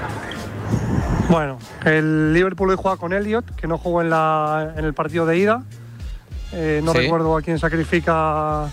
[1.29, 5.25] Bueno, el Liverpool hoy juega con Elliot, que no jugó en, la, en el partido
[5.25, 5.63] de ida.
[6.51, 6.97] Eh, no Sí.
[6.99, 8.67] recuerdo a quién sacrifica.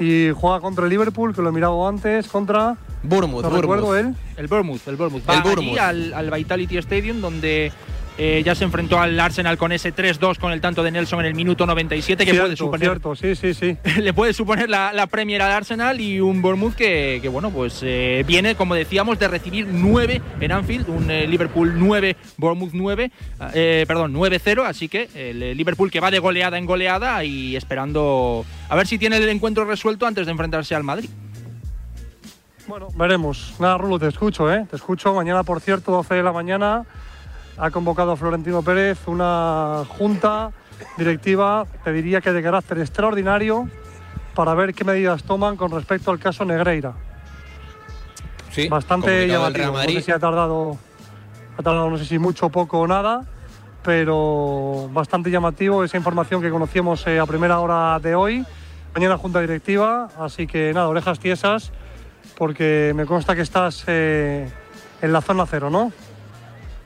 [0.00, 2.76] Y juega contra el Liverpool, que lo he mirado antes, contra.
[3.04, 3.60] Bournemouth, no Bournemouth.
[3.60, 4.16] recuerdo él.
[4.36, 5.22] El Bournemouth, el Bournemouth.
[5.22, 5.78] El Va allí Bournemouth.
[5.78, 7.70] al, al Vitality Stadium, donde
[8.22, 11.26] eh, ya se enfrentó al Arsenal con ese 3-2 con el tanto de Nelson en
[11.26, 13.78] el minuto 97, que cierto, puede suponer cierto, sí, sí, sí.
[14.02, 17.80] le puede suponer la, la Premier al Arsenal y un Bournemouth que, que, bueno, pues
[17.82, 23.10] eh, viene, como decíamos, de recibir 9 en Anfield, un eh, Liverpool 9, Bournemouth 9,
[23.54, 28.44] eh, perdón, 9-0, así que el Liverpool que va de goleada en goleada y esperando
[28.68, 31.08] a ver si tiene el encuentro resuelto antes de enfrentarse al Madrid.
[32.66, 33.54] Bueno, veremos.
[33.58, 34.66] Nada, Rulo, te escucho, ¿eh?
[34.70, 35.12] Te escucho.
[35.14, 36.84] Mañana, por cierto, 12 de la mañana,
[37.60, 40.50] ha convocado a Florentino Pérez una junta
[40.96, 43.68] directiva, te diría que de carácter extraordinario,
[44.34, 46.94] para ver qué medidas toman con respecto al caso Negreira.
[48.50, 49.72] Sí, Bastante llamativo.
[49.72, 50.78] No sé si ha tardado,
[51.58, 53.26] ha tardado, no sé si mucho, poco o nada,
[53.82, 58.44] pero bastante llamativo esa información que conocíamos eh, a primera hora de hoy.
[58.94, 61.72] Mañana junta directiva, así que nada, orejas tiesas,
[62.38, 64.50] porque me consta que estás eh,
[65.02, 65.92] en la zona cero, ¿no?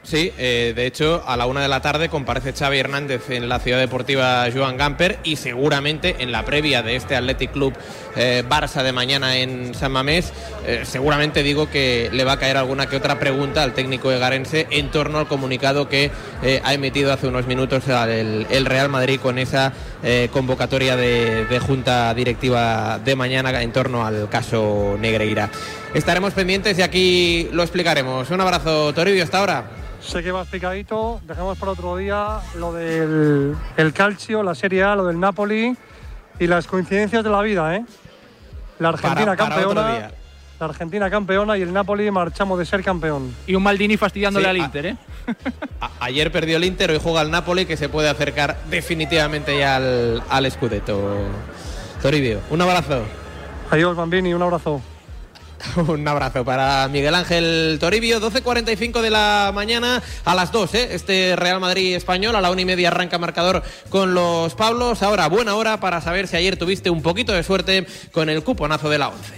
[0.05, 3.59] Sí, eh, de hecho, a la una de la tarde comparece Xavi Hernández en la
[3.59, 7.73] ciudad deportiva Joan Gamper y seguramente en la previa de este Athletic Club
[8.15, 10.31] eh, Barça de mañana en San Mamés,
[10.67, 14.67] eh, seguramente digo que le va a caer alguna que otra pregunta al técnico egarense
[14.71, 16.11] en torno al comunicado que
[16.63, 19.73] ha emitido hace unos minutos el, Real Madrid con esa
[20.31, 25.51] convocatoria de, de junta directiva de mañana en torno al caso Negreira.
[25.95, 28.29] Estaremos pendientes y aquí lo explicaremos.
[28.31, 29.65] Un abrazo, Toribio, hasta ahora.
[30.01, 34.97] Sé que va explicadito, dejamos para otro día lo del el calcio, la Serie A,
[34.97, 35.75] lo del Napoli
[36.39, 37.85] y las coincidencias de la vida, ¿eh?
[38.81, 40.11] La Argentina Para- para otro campeona, día.
[40.61, 43.35] la Argentina campeona y el Napoli marchamos de ser campeón.
[43.47, 44.97] Y un Maldini fastidiándole Sí, al a- Inter, ¿eh?
[45.81, 49.77] A- ayer perdió el Inter, hoy juega el Napoli que se puede acercar definitivamente ya
[49.77, 51.01] al, al Scudetto.
[52.03, 53.03] Toribio, un abrazo.
[53.71, 54.83] Adiós, Bambini, un abrazo.
[55.89, 60.89] Un abrazo para Miguel Ángel Toribio, 12.45 de la mañana a las 2, ¿eh?
[60.93, 65.03] este Real Madrid español, a la una y media arranca marcador con los Pablos.
[65.03, 68.89] Ahora, buena hora para saber si ayer tuviste un poquito de suerte con el cuponazo
[68.91, 69.35] de la 11.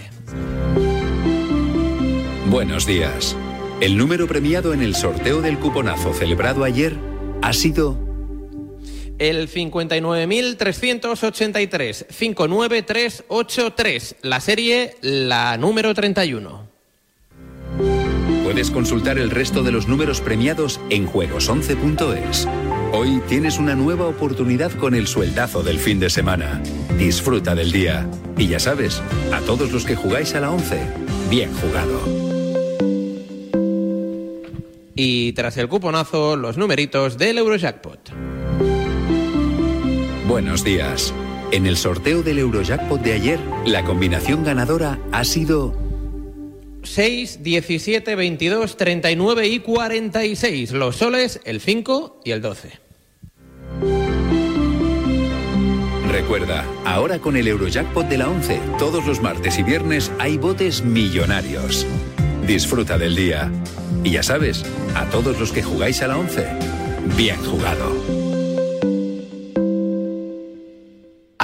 [2.49, 3.35] Buenos días.
[3.81, 6.97] El número premiado en el sorteo del cuponazo celebrado ayer
[7.41, 8.06] ha sido
[9.19, 16.67] El 59.383, 59383, la serie, la número 31.
[18.43, 22.47] Puedes consultar el resto de los números premiados en juegos11.es.
[22.93, 26.61] Hoy tienes una nueva oportunidad con el sueldazo del fin de semana.
[26.97, 28.07] Disfruta del día.
[28.37, 29.01] Y ya sabes,
[29.33, 30.79] a todos los que jugáis a la 11,
[31.29, 32.01] bien jugado.
[34.95, 38.36] Y tras el cuponazo, los numeritos del Eurojackpot.
[40.27, 41.13] Buenos días.
[41.53, 45.73] En el sorteo del Eurojackpot de ayer, la combinación ganadora ha sido
[46.83, 50.73] 6, 17, 22, 39 y 46.
[50.73, 52.71] Los soles, el 5 y el 12.
[56.11, 60.83] Recuerda, ahora con el Eurojackpot de la 11, todos los martes y viernes hay botes
[60.83, 61.87] millonarios.
[62.45, 63.49] Disfruta del día.
[64.03, 66.45] Y ya sabes, a todos los que jugáis a la 11,
[67.15, 68.06] bien jugado.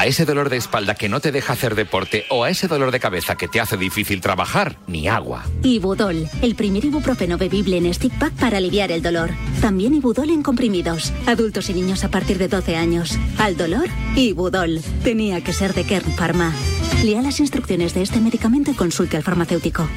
[0.03, 2.91] A ese dolor de espalda que no te deja hacer deporte o a ese dolor
[2.91, 5.45] de cabeza que te hace difícil trabajar, ni agua.
[5.61, 9.29] Ibudol, el primer ibuprofeno bebible en stick pack para aliviar el dolor.
[9.61, 11.13] También Ibudol en comprimidos.
[11.25, 13.17] Adultos y niños a partir de 12 años.
[13.37, 13.87] Al dolor,
[14.17, 14.81] Ibudol.
[15.05, 16.53] Tenía que ser de Kern Pharma.
[17.01, 19.87] Lea las instrucciones de este medicamento y consulte al farmacéutico.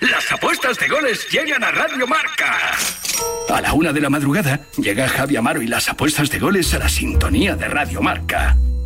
[0.00, 2.56] Las apuestas de goles llegan a Radio Marca.
[3.50, 6.78] A la una de la madrugada llega Javi Amaro y las apuestas de goles a
[6.78, 8.56] la sintonía de Radio Marca.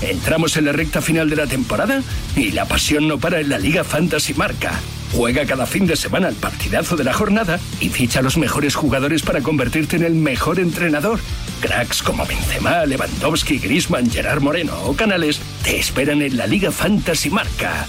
[0.00, 2.02] Entramos en la recta final de la temporada
[2.36, 4.72] y la pasión no para en la Liga Fantasy Marca.
[5.12, 8.74] Juega cada fin de semana el partidazo de la jornada y ficha a los mejores
[8.74, 11.20] jugadores para convertirte en el mejor entrenador.
[11.60, 17.30] Cracks como Benzema, Lewandowski, Griezmann, Gerard Moreno o Canales te esperan en la Liga Fantasy
[17.30, 17.86] Marca.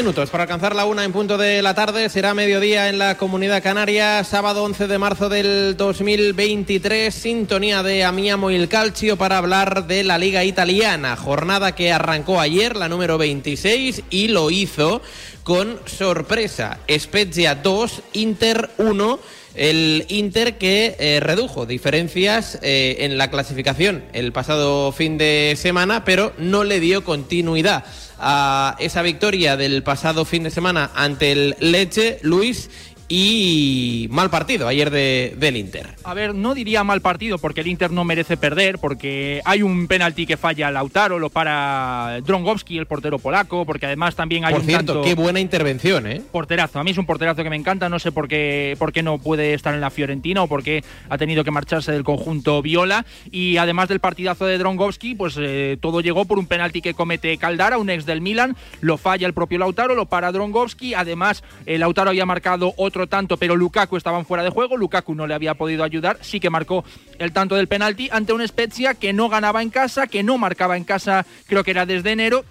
[0.00, 2.08] Minutos para alcanzar la una en punto de la tarde.
[2.08, 7.14] Será mediodía en la comunidad canaria, sábado 11 de marzo del 2023.
[7.14, 11.16] Sintonía de Amiamo il Calcio para hablar de la Liga Italiana.
[11.16, 15.02] Jornada que arrancó ayer, la número 26, y lo hizo
[15.42, 16.78] con sorpresa.
[16.88, 19.20] Spezia 2, Inter 1
[19.54, 26.04] el Inter que eh, redujo diferencias eh, en la clasificación el pasado fin de semana,
[26.04, 27.84] pero no le dio continuidad
[28.20, 32.70] a esa victoria del pasado fin de semana ante el Leche, Luis,
[33.12, 35.88] y mal partido ayer de, del Inter.
[36.04, 39.88] A ver, no diría mal partido porque el Inter no merece perder, porque hay un
[39.88, 44.60] penalti que falla Lautaro, lo para Drongowski, el portero polaco, porque además también hay Por
[44.60, 46.22] un cierto, tanto- qué buena intervención, ¿eh?
[46.30, 49.02] Porterazo, a mí es un porterazo que me encanta, no sé por qué, por qué
[49.02, 52.62] no puede estar en la Fiorentina o por qué ha tenido que marcharse del conjunto
[52.62, 53.04] Viola.
[53.32, 57.36] Y además del partidazo de Drongowski, pues eh, todo llegó por un penalti que comete
[57.38, 60.94] Caldara, un ex del Milan, lo falla el propio Lautaro, lo para Drongowski.
[60.94, 65.26] Además, eh, Lautaro había marcado otro tanto, pero Lukaku estaban fuera de juego, Lukaku no
[65.26, 66.84] le había podido ayudar, sí que marcó
[67.18, 70.76] el tanto del penalti ante un Spezia que no ganaba en casa, que no marcaba
[70.76, 72.44] en casa, creo que era desde enero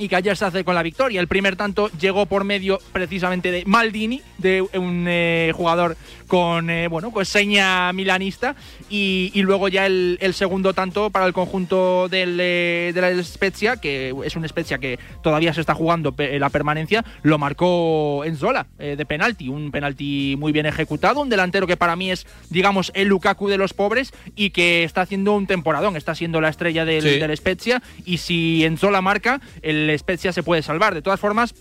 [0.00, 1.20] y que ayer se hace con la victoria.
[1.20, 5.96] El primer tanto llegó por medio precisamente de Maldini, de un eh, jugador
[6.30, 8.54] con eh, bueno pues seña milanista
[8.88, 13.22] y, y luego ya el, el segundo tanto para el conjunto del, eh, de la
[13.24, 18.24] Spezia, que es un Spezia que todavía se está jugando pe- la permanencia, lo marcó
[18.24, 22.26] Enzola eh, de penalti, un penalti muy bien ejecutado, un delantero que para mí es
[22.48, 26.48] digamos el Lukaku de los pobres y que está haciendo un temporadón, está siendo la
[26.48, 27.18] estrella del, Sí.
[27.18, 30.94] del Spezia y si Enzola marca, el Spezia se puede salvar.
[30.94, 31.54] De todas formas,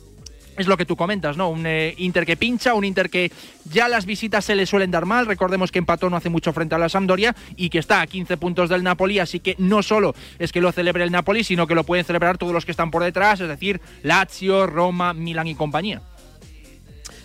[0.59, 1.49] es lo que tú comentas, ¿no?
[1.49, 3.31] Un eh, Inter que pincha, un Inter que
[3.65, 5.25] ya las visitas se le suelen dar mal.
[5.25, 8.37] Recordemos que empató no hace mucho frente a la Sampdoria y que está a 15
[8.37, 11.75] puntos del Napoli, así que no solo es que lo celebre el Napoli, sino que
[11.75, 15.55] lo pueden celebrar todos los que están por detrás, es decir, Lazio, Roma, Milan y
[15.55, 16.01] compañía.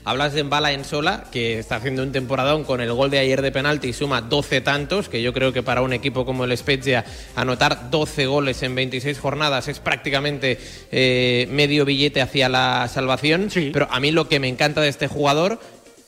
[0.07, 3.41] Hablas de Mbala en Sola, que está haciendo un temporadón con el gol de ayer
[3.41, 6.55] de penalti y suma 12 tantos, que yo creo que para un equipo como el
[6.59, 10.59] Spezia anotar 12 goles en 26 jornadas es prácticamente
[10.93, 13.49] eh, medio billete hacia la salvación.
[13.73, 15.59] Pero a mí lo que me encanta de este jugador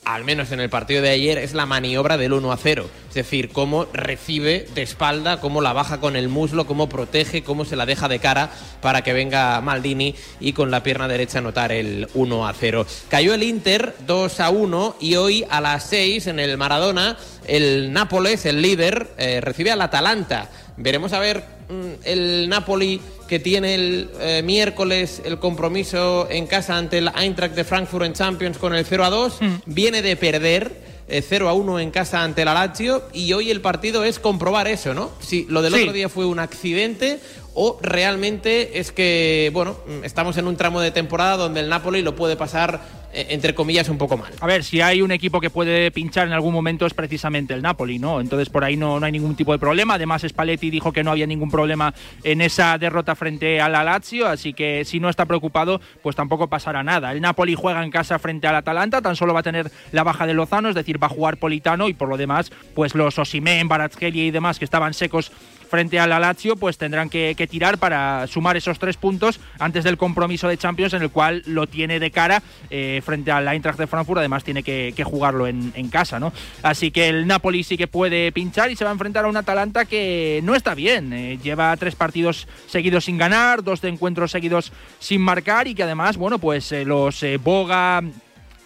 [0.07, 2.89] al menos en el partido de ayer, es la maniobra del 1 a 0.
[3.09, 7.65] Es decir, cómo recibe de espalda, cómo la baja con el muslo, cómo protege, cómo
[7.65, 8.49] se la deja de cara
[8.81, 12.85] para que venga Maldini y con la pierna derecha anotar el 1 a 0.
[13.09, 17.91] Cayó el Inter 2 a 1 y hoy a las 6 en el Maradona el
[17.91, 20.49] Nápoles, el líder, eh, recibe al Atalanta.
[20.77, 26.77] Veremos a ver mm, el Napoli que tiene el eh, miércoles el compromiso en casa
[26.77, 29.39] ante el Eintracht de Frankfurt en Champions con el 0 a 2.
[29.65, 30.71] Viene de perder
[31.07, 34.67] eh, 0 a 1 en casa ante la Lazio y hoy el partido es comprobar
[34.67, 35.11] eso, ¿no?
[35.19, 35.81] Si lo del Sí.
[35.81, 37.19] otro día fue un accidente
[37.53, 42.01] o realmente es que, bueno, mm, estamos en un tramo de temporada donde el Napoli
[42.01, 44.31] lo puede pasar, eh, entre comillas, un poco mal.
[44.39, 47.61] A ver, si hay un equipo que puede pinchar en algún momento es precisamente el
[47.61, 48.21] Napoli, ¿no?
[48.21, 49.95] Entonces por ahí no, no hay ningún tipo de problema.
[49.95, 51.93] Además, Spalletti dijo que no había ningún problema
[52.23, 56.47] en esa derrota frente a la Lazio, así que si no está preocupado, pues tampoco
[56.47, 57.11] pasará nada.
[57.11, 60.27] El Napoli juega en casa frente al Atalanta, tan solo va a tener la baja
[60.27, 63.67] de Lozano, es decir, va a jugar Politano y por lo demás, pues los Osimén,
[63.67, 65.31] Barazkelia y demás que estaban secos
[65.67, 69.97] frente a la Lazio, pues tendrán que, tirar para sumar esos tres puntos antes del
[69.97, 73.87] compromiso de Champions, en el cual lo tiene de cara eh, frente al Eintracht de
[73.87, 74.19] Frankfurt.
[74.19, 76.33] Además, tiene que, jugarlo en, casa, ¿no?
[76.63, 79.37] Así que el Napoli sí que puede pinchar y se va a enfrentar a un
[79.37, 81.13] Atalanta que no está bien.
[81.13, 85.83] eh, lleva tres partidos seguidos sin ganar, dos de encuentros seguidos sin marcar y que
[85.83, 88.03] además, bueno, pues eh, los Boga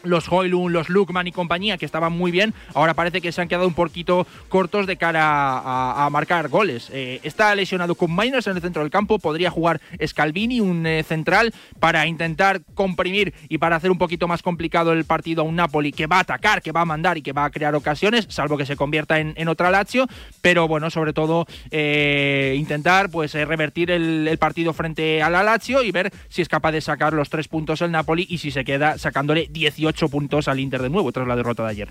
[0.03, 3.47] los Hoylund, los Lukman y compañía, que estaban muy bien, ahora parece que se han
[3.47, 6.89] quedado un poquito cortos de cara a, marcar goles.
[6.91, 11.03] Eh, está lesionado con Miners en el centro del campo, podría jugar Scalvini, un eh,
[11.03, 15.55] central, para intentar comprimir y para hacer un poquito más complicado el partido a un
[15.55, 18.27] Napoli que va a atacar, que va a mandar y que va a crear ocasiones,
[18.29, 20.07] salvo que se convierta en, en otra Lazio,
[20.41, 25.83] pero bueno, sobre todo eh, intentar pues revertir el, el partido frente a la Lazio
[25.83, 28.65] y ver si es capaz de sacar los tres puntos el Napoli y si se
[28.65, 31.89] queda sacándole 18 puntos al Inter de nuevo tras la derrota de ayer.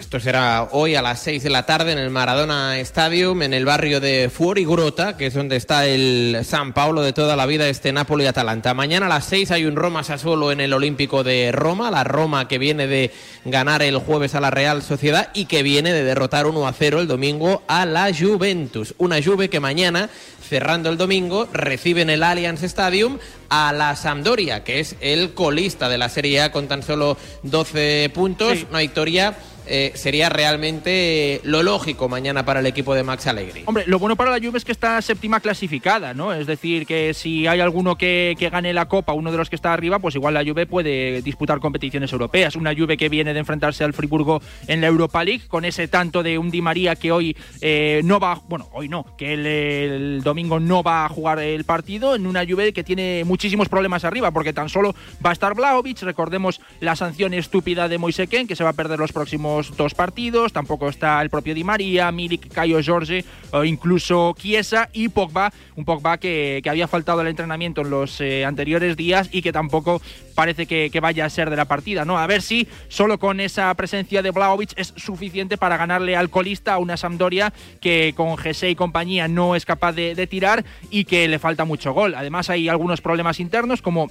[0.00, 3.66] Esto será hoy a las 6 de la tarde en el Maradona Stadium, en el
[3.66, 7.92] barrio de Fuorigrota, que es donde está el San Paulo de toda la vida, este
[7.92, 8.72] Napoli-Atalanta.
[8.72, 12.56] Mañana a las 6 hay un Roma-Sassuolo en el Olímpico de Roma, la Roma que
[12.56, 13.12] viene de
[13.44, 17.02] ganar el jueves a la Real Sociedad y que viene de derrotar 1 a 0
[17.02, 18.94] el domingo a la Juventus.
[18.96, 20.08] Una Juve que mañana,
[20.50, 23.18] cerrando el domingo, recibe en el Allianz Stadium
[23.50, 28.10] a la Sampdoria, que es el colista de la Serie A con tan solo 12
[28.12, 28.66] puntos.
[28.68, 29.36] Una victoria
[29.66, 33.62] eh, sería realmente lo lógico mañana para el equipo de Max Allegri.
[33.66, 36.32] Hombre, lo bueno para la Juve es que está séptima clasificada, ¿no?
[36.32, 39.72] Es decir, que si hay alguno que, gane la Copa, uno de los que está
[39.72, 42.56] arriba, pues igual la Juve puede disputar competiciones europeas.
[42.56, 46.22] Una Juve que viene de enfrentarse al Friburgo en la Europa League, con ese tanto
[46.22, 50.22] de un Di María que hoy eh, no va, bueno, hoy no, que el, el,
[50.22, 54.30] domingo no va a jugar el partido, en una Juve que tiene muchísimos problemas arriba,
[54.30, 54.94] porque tan solo
[55.24, 58.98] va a estar Blaovic, recordemos la sanción estúpida de Moiseken, que se va a perder
[58.98, 64.34] los próximos dos partidos, tampoco está el propio Di María, Milik, Caio Jorge o incluso
[64.38, 68.96] Chiesa y Pogba, un Pogba que, que había faltado al entrenamiento en los eh, anteriores
[68.96, 70.00] días y que tampoco
[70.34, 72.18] parece que, vaya a ser de la partida, ¿no?
[72.18, 76.74] A ver si solo con esa presencia de Blaovic es suficiente para ganarle al colista
[76.74, 81.28] a una Sampdoria que con Gese y compañía no es capaz de tirar y que
[81.28, 82.14] le falta mucho gol.
[82.14, 84.08] Además hay algunos problemas internos como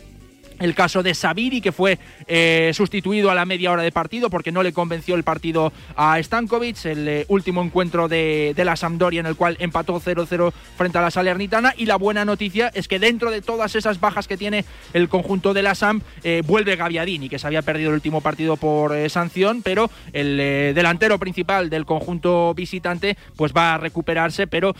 [0.59, 1.97] el caso de Sabiri, que fue
[2.27, 6.21] eh, sustituido a la media hora de partido porque no le convenció el partido a
[6.21, 10.97] Stankovic, el eh, último encuentro de, de, la Sampdoria en el cual empató 0-0 frente
[10.97, 11.73] a la Salernitana.
[11.77, 15.53] Y la buena noticia es que dentro de todas esas bajas que tiene el conjunto
[15.53, 19.09] de la Sam, eh, vuelve Gaviadini, que se había perdido el último partido por eh,
[19.09, 24.75] sanción, pero el delantero principal del conjunto visitante pues va a recuperarse, pero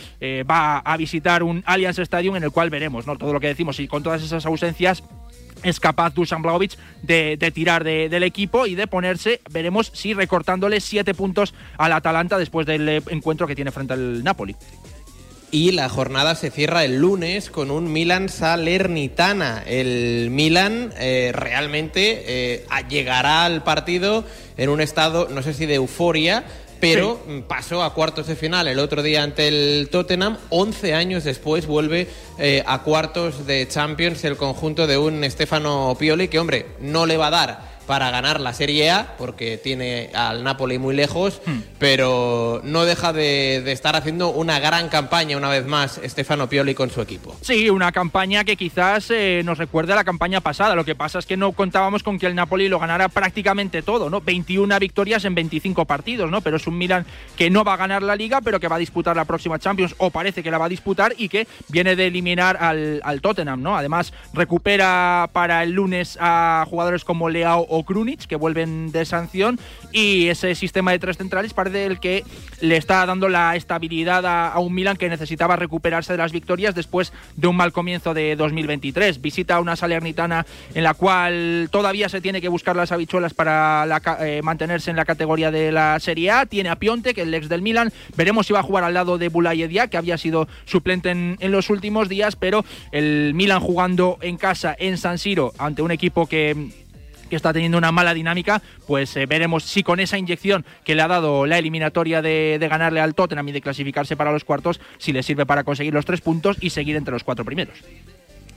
[0.49, 3.17] va a visitar un Allianz Stadium en el cual veremos ¿no?
[3.17, 5.03] todo lo que decimos y con todas esas ausencias
[5.63, 10.79] es capaz Dusan Blaovic de, tirar de, del equipo y de ponerse, veremos si recortándole
[10.81, 14.55] siete puntos al Atalanta después del encuentro que tiene frente al Napoli.
[15.51, 19.63] Y la jornada se cierra el lunes con un Milan Salernitana.
[19.65, 24.25] El Milan eh, realmente eh, llegará al partido
[24.57, 26.45] en un estado, no sé si de euforia,
[26.79, 27.43] pero sí.
[27.47, 30.37] pasó a cuartos de final el otro día ante el Tottenham.
[30.49, 32.07] 11 años después vuelve
[32.37, 37.17] eh, a cuartos de Champions el conjunto de un Stefano Pioli que, hombre, no le
[37.17, 41.57] va a dar para ganar la Serie A, porque tiene al Napoli muy lejos, hmm.
[41.79, 46.75] pero no deja de, de, estar haciendo una gran campaña una vez más Stefano Pioli
[46.75, 47.35] con su equipo.
[47.41, 50.75] Sí, una campaña que quizás eh, nos recuerde a la campaña pasada.
[50.75, 54.07] Lo que pasa es que no contábamos con que el Napoli lo ganara prácticamente todo,
[54.11, 54.21] ¿no?
[54.21, 56.41] 21 victorias en 25 partidos, ¿no?
[56.41, 58.79] Pero es un Milan que no va a ganar la Liga, pero que va a
[58.79, 62.05] disputar la próxima Champions, o parece que la va a disputar, y que viene de
[62.05, 63.75] eliminar al, al Tottenham, ¿no?
[63.75, 69.59] Además, recupera para el lunes a jugadores como Leao o Krunic, que vuelven de sanción,
[69.91, 72.23] y ese sistema de tres centrales parece el que
[72.61, 76.75] le está dando la estabilidad a, a, un Milan que necesitaba recuperarse de las victorias
[76.75, 79.21] después de un mal comienzo de 2023.
[79.21, 83.85] Visita una Salernitana en la cual todavía se tiene que buscar las habichuelas para
[84.21, 86.45] eh, mantenerse en la categoría de la Serie A.
[86.45, 87.91] Tiene a Pionte, que es el ex del Milan.
[88.15, 91.51] Veremos si va a jugar al lado de Bulayedia, que había sido suplente en, en
[91.51, 96.27] los últimos días, pero el Milan jugando en casa en San Siro ante un equipo
[96.27, 96.69] que
[97.29, 101.01] que está teniendo una mala dinámica, pues eh, veremos si con esa inyección que le
[101.01, 105.11] ha dado la eliminatoria de, ganarle al Tottenham y de clasificarse para los cuartos, si
[105.11, 107.77] le sirve para conseguir los tres puntos y seguir entre los cuatro primeros.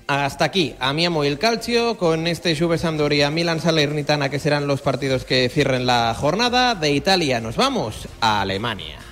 [0.09, 4.83] Hasta aquí, Amiamo y el Calcio, con este Juve Sampdoria Milan Salernitana, que serán los
[4.83, 6.75] partidos que cierren la jornada.
[6.75, 9.12] De Italia nos vamos a Alemania.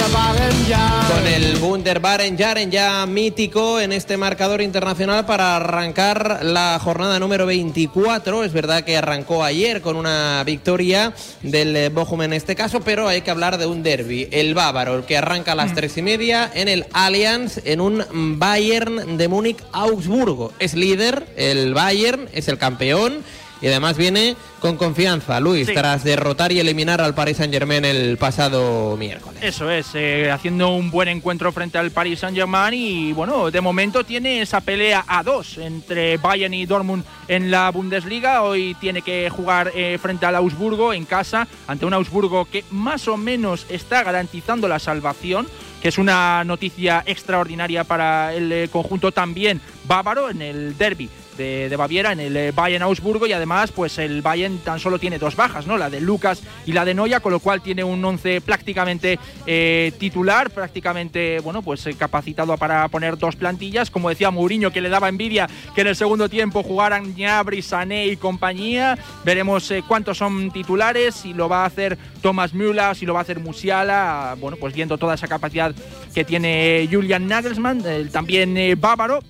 [0.00, 7.44] Con el Wunderbaren Jaren ya mítico en este marcador internacional para arrancar la jornada número
[7.44, 8.44] 24.
[8.44, 13.20] Es verdad que arrancó ayer con una victoria del Bochum en este caso, pero hay
[13.20, 14.28] que hablar de un derby.
[14.30, 18.04] El bávaro, el que arranca a las tres y media en el Allianz en un
[18.38, 20.52] Bayern de Múnich-Augsburgo.
[20.58, 23.22] Es líder, el Bayern es el campeón
[23.60, 25.74] y además viene con confianza, Luis, sí.
[25.74, 29.42] tras derrotar y eliminar al Paris Saint Germain el pasado miércoles.
[29.42, 33.60] Eso es, eh, haciendo un buen encuentro frente al Paris Saint Germain y bueno, de
[33.60, 38.42] momento tiene esa pelea a dos entre Bayern y Dortmund en la Bundesliga.
[38.42, 43.08] Hoy tiene que jugar eh, frente al Augsburgo en casa, ante un Augsburgo que más
[43.08, 45.46] o menos está garantizando la salvación
[45.80, 51.08] que es una noticia extraordinaria para el eh, conjunto también bávaro en el derby
[51.40, 55.18] de, Baviera, en el eh, Bayern Augsburgo y además pues el Bayern tan solo tiene
[55.18, 55.78] dos bajas, ¿no?
[55.78, 59.92] La de Lucas y la de Noya, con lo cual tiene un once prácticamente eh,
[59.98, 64.90] titular, prácticamente, bueno, pues eh, capacitado para poner dos plantillas, como decía Mourinho, que le
[64.90, 70.50] daba envidia que en el segundo tiempo jugaran Gnabry, Sané y compañía, veremos cuántos son
[70.50, 74.58] titulares, si lo va a hacer Thomas Müller, si lo va a hacer Musiala, bueno,
[74.58, 75.74] pues viendo toda esa capacidad
[76.14, 77.82] que tiene Julian Nagelsmann,
[78.12, 79.20] también bávaro,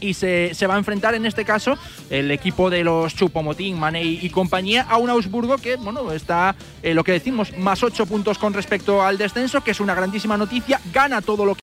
[0.00, 1.76] y se, se, va a enfrentar en este caso
[2.08, 6.94] el equipo de los Chupomotín, Manei y compañía a un Augsburgo que, bueno, está eh,
[6.94, 10.80] lo que decimos, más ocho puntos con respecto al descenso, que es una grandísima noticia,
[10.92, 11.58] gana todo lo que